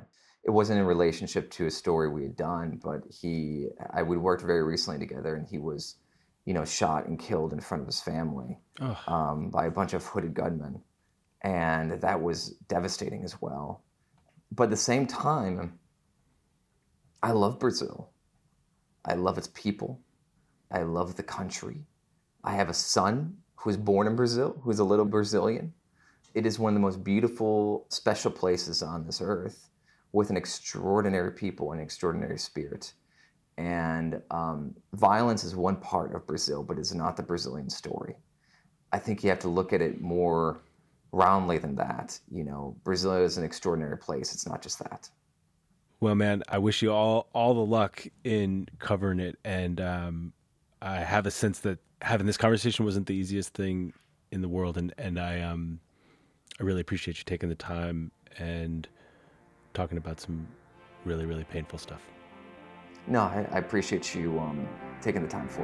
It 0.44 0.50
wasn't 0.50 0.78
in 0.78 0.84
relationship 0.84 1.50
to 1.52 1.66
a 1.66 1.70
story 1.70 2.10
we 2.10 2.22
had 2.22 2.36
done, 2.36 2.78
but 2.84 3.00
he, 3.10 3.68
I, 3.94 4.02
we 4.02 4.18
worked 4.18 4.42
very 4.42 4.62
recently 4.62 4.98
together, 4.98 5.34
and 5.34 5.46
he 5.48 5.56
was, 5.56 5.96
you 6.44 6.52
know, 6.52 6.66
shot 6.66 7.06
and 7.06 7.18
killed 7.18 7.54
in 7.54 7.60
front 7.60 7.80
of 7.80 7.86
his 7.86 8.02
family 8.02 8.58
um, 9.06 9.48
by 9.48 9.64
a 9.64 9.70
bunch 9.70 9.94
of 9.94 10.04
hooded 10.04 10.34
gunmen, 10.34 10.82
and 11.42 11.92
that 11.92 12.20
was 12.20 12.50
devastating 12.68 13.24
as 13.24 13.40
well. 13.40 13.84
But 14.52 14.64
at 14.64 14.70
the 14.70 14.76
same 14.76 15.06
time, 15.06 15.79
I 17.22 17.32
love 17.32 17.58
Brazil. 17.58 18.10
I 19.04 19.14
love 19.14 19.38
its 19.38 19.50
people. 19.54 20.00
I 20.70 20.82
love 20.82 21.16
the 21.16 21.22
country. 21.22 21.84
I 22.44 22.54
have 22.54 22.68
a 22.68 22.74
son 22.74 23.36
who 23.56 23.68
was 23.68 23.76
born 23.76 24.06
in 24.06 24.16
Brazil, 24.16 24.58
who's 24.62 24.78
a 24.78 24.84
little 24.84 25.04
Brazilian. 25.04 25.74
It 26.34 26.46
is 26.46 26.58
one 26.58 26.72
of 26.72 26.74
the 26.74 26.86
most 26.86 27.04
beautiful, 27.04 27.86
special 27.90 28.30
places 28.30 28.82
on 28.82 29.04
this 29.04 29.20
earth 29.20 29.68
with 30.12 30.30
an 30.30 30.36
extraordinary 30.36 31.32
people 31.32 31.72
and 31.72 31.80
an 31.80 31.84
extraordinary 31.84 32.38
spirit. 32.38 32.94
And 33.58 34.22
um, 34.30 34.74
violence 34.94 35.44
is 35.44 35.54
one 35.54 35.76
part 35.76 36.14
of 36.14 36.26
Brazil, 36.26 36.62
but 36.62 36.78
it's 36.78 36.94
not 36.94 37.16
the 37.16 37.22
Brazilian 37.22 37.68
story. 37.68 38.16
I 38.92 38.98
think 38.98 39.22
you 39.22 39.30
have 39.30 39.38
to 39.40 39.48
look 39.48 39.72
at 39.72 39.82
it 39.82 40.00
more 40.00 40.62
roundly 41.12 41.58
than 41.58 41.74
that. 41.76 42.18
You 42.30 42.44
know, 42.44 42.76
Brazil 42.84 43.16
is 43.16 43.36
an 43.36 43.44
extraordinary 43.44 43.98
place. 43.98 44.32
It's 44.32 44.48
not 44.48 44.62
just 44.62 44.78
that. 44.78 45.10
Well, 46.00 46.14
man, 46.14 46.42
I 46.48 46.58
wish 46.58 46.80
you 46.80 46.92
all 46.92 47.28
all 47.34 47.52
the 47.52 47.64
luck 47.64 48.06
in 48.24 48.68
covering 48.78 49.20
it, 49.20 49.38
and 49.44 49.80
um, 49.80 50.32
I 50.80 51.00
have 51.00 51.26
a 51.26 51.30
sense 51.30 51.60
that 51.60 51.78
having 52.00 52.26
this 52.26 52.38
conversation 52.38 52.86
wasn't 52.86 53.06
the 53.06 53.14
easiest 53.14 53.52
thing 53.52 53.92
in 54.30 54.40
the 54.40 54.48
world, 54.48 54.78
and 54.78 54.94
and 54.96 55.20
I 55.20 55.42
um 55.42 55.78
I 56.58 56.62
really 56.62 56.80
appreciate 56.80 57.18
you 57.18 57.24
taking 57.24 57.50
the 57.50 57.54
time 57.54 58.10
and 58.38 58.88
talking 59.74 59.98
about 59.98 60.20
some 60.20 60.46
really 61.04 61.26
really 61.26 61.44
painful 61.44 61.78
stuff. 61.78 62.00
No, 63.06 63.20
I, 63.20 63.46
I 63.52 63.58
appreciate 63.58 64.14
you 64.14 64.38
um, 64.38 64.66
taking 65.02 65.22
the 65.22 65.28
time 65.28 65.48
for 65.48 65.62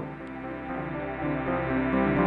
it. 2.23 2.26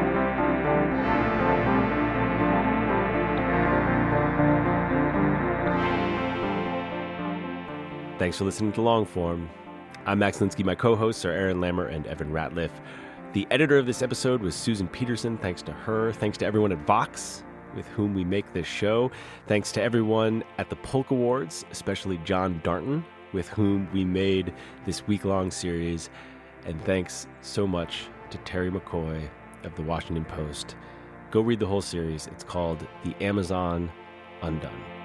Thanks 8.20 8.38
for 8.38 8.44
listening 8.44 8.74
to 8.74 8.82
Longform. 8.82 9.48
I'm 10.06 10.20
Max 10.20 10.40
Linsky. 10.40 10.66
My 10.66 10.76
co 10.76 10.94
hosts 10.94 11.24
are 11.24 11.32
Aaron 11.32 11.62
Lammer 11.62 11.90
and 11.90 12.06
Evan 12.06 12.34
Ratliff. 12.34 12.70
The 13.32 13.48
editor 13.50 13.78
of 13.78 13.86
this 13.86 14.02
episode 14.02 14.42
was 14.42 14.56
Susan 14.56 14.90
Peterson. 14.90 15.38
Thanks 15.38 15.62
to 15.62 15.72
her. 15.72 16.12
Thanks 16.12 16.38
to 16.40 16.46
everyone 16.46 16.74
at 16.74 16.86
Vox 16.86 17.46
with 17.78 17.88
whom 17.88 18.14
we 18.14 18.26
make 18.26 18.52
this 18.52 18.68
show. 18.68 19.10
Thanks 19.48 19.72
to 19.72 19.82
everyone 19.82 20.44
at 20.58 20.70
the 20.70 20.76
Polk 20.76 21.12
Awards, 21.12 21.64
especially 21.72 22.18
John 22.26 22.60
Darnton, 22.62 23.06
with 23.32 23.48
whom 23.48 23.88
we 23.94 24.04
made 24.04 24.54
this 24.86 25.08
week 25.08 25.24
long 25.24 25.50
series. 25.50 26.10
And 26.66 26.84
thanks 26.84 27.26
so 27.40 27.66
much 27.66 28.08
to 28.32 28.38
Terry 28.40 28.70
McCoy 28.70 29.30
of 29.64 29.74
the 29.76 29.84
Washington 29.84 30.26
Post. 30.26 30.76
Go 31.32 31.40
read 31.40 31.62
the 31.62 31.68
whole 31.68 31.82
series. 31.82 32.28
It's 32.28 32.44
called 32.44 32.86
The 33.06 33.16
Amazon 33.24 33.90
Undone. 34.42 34.99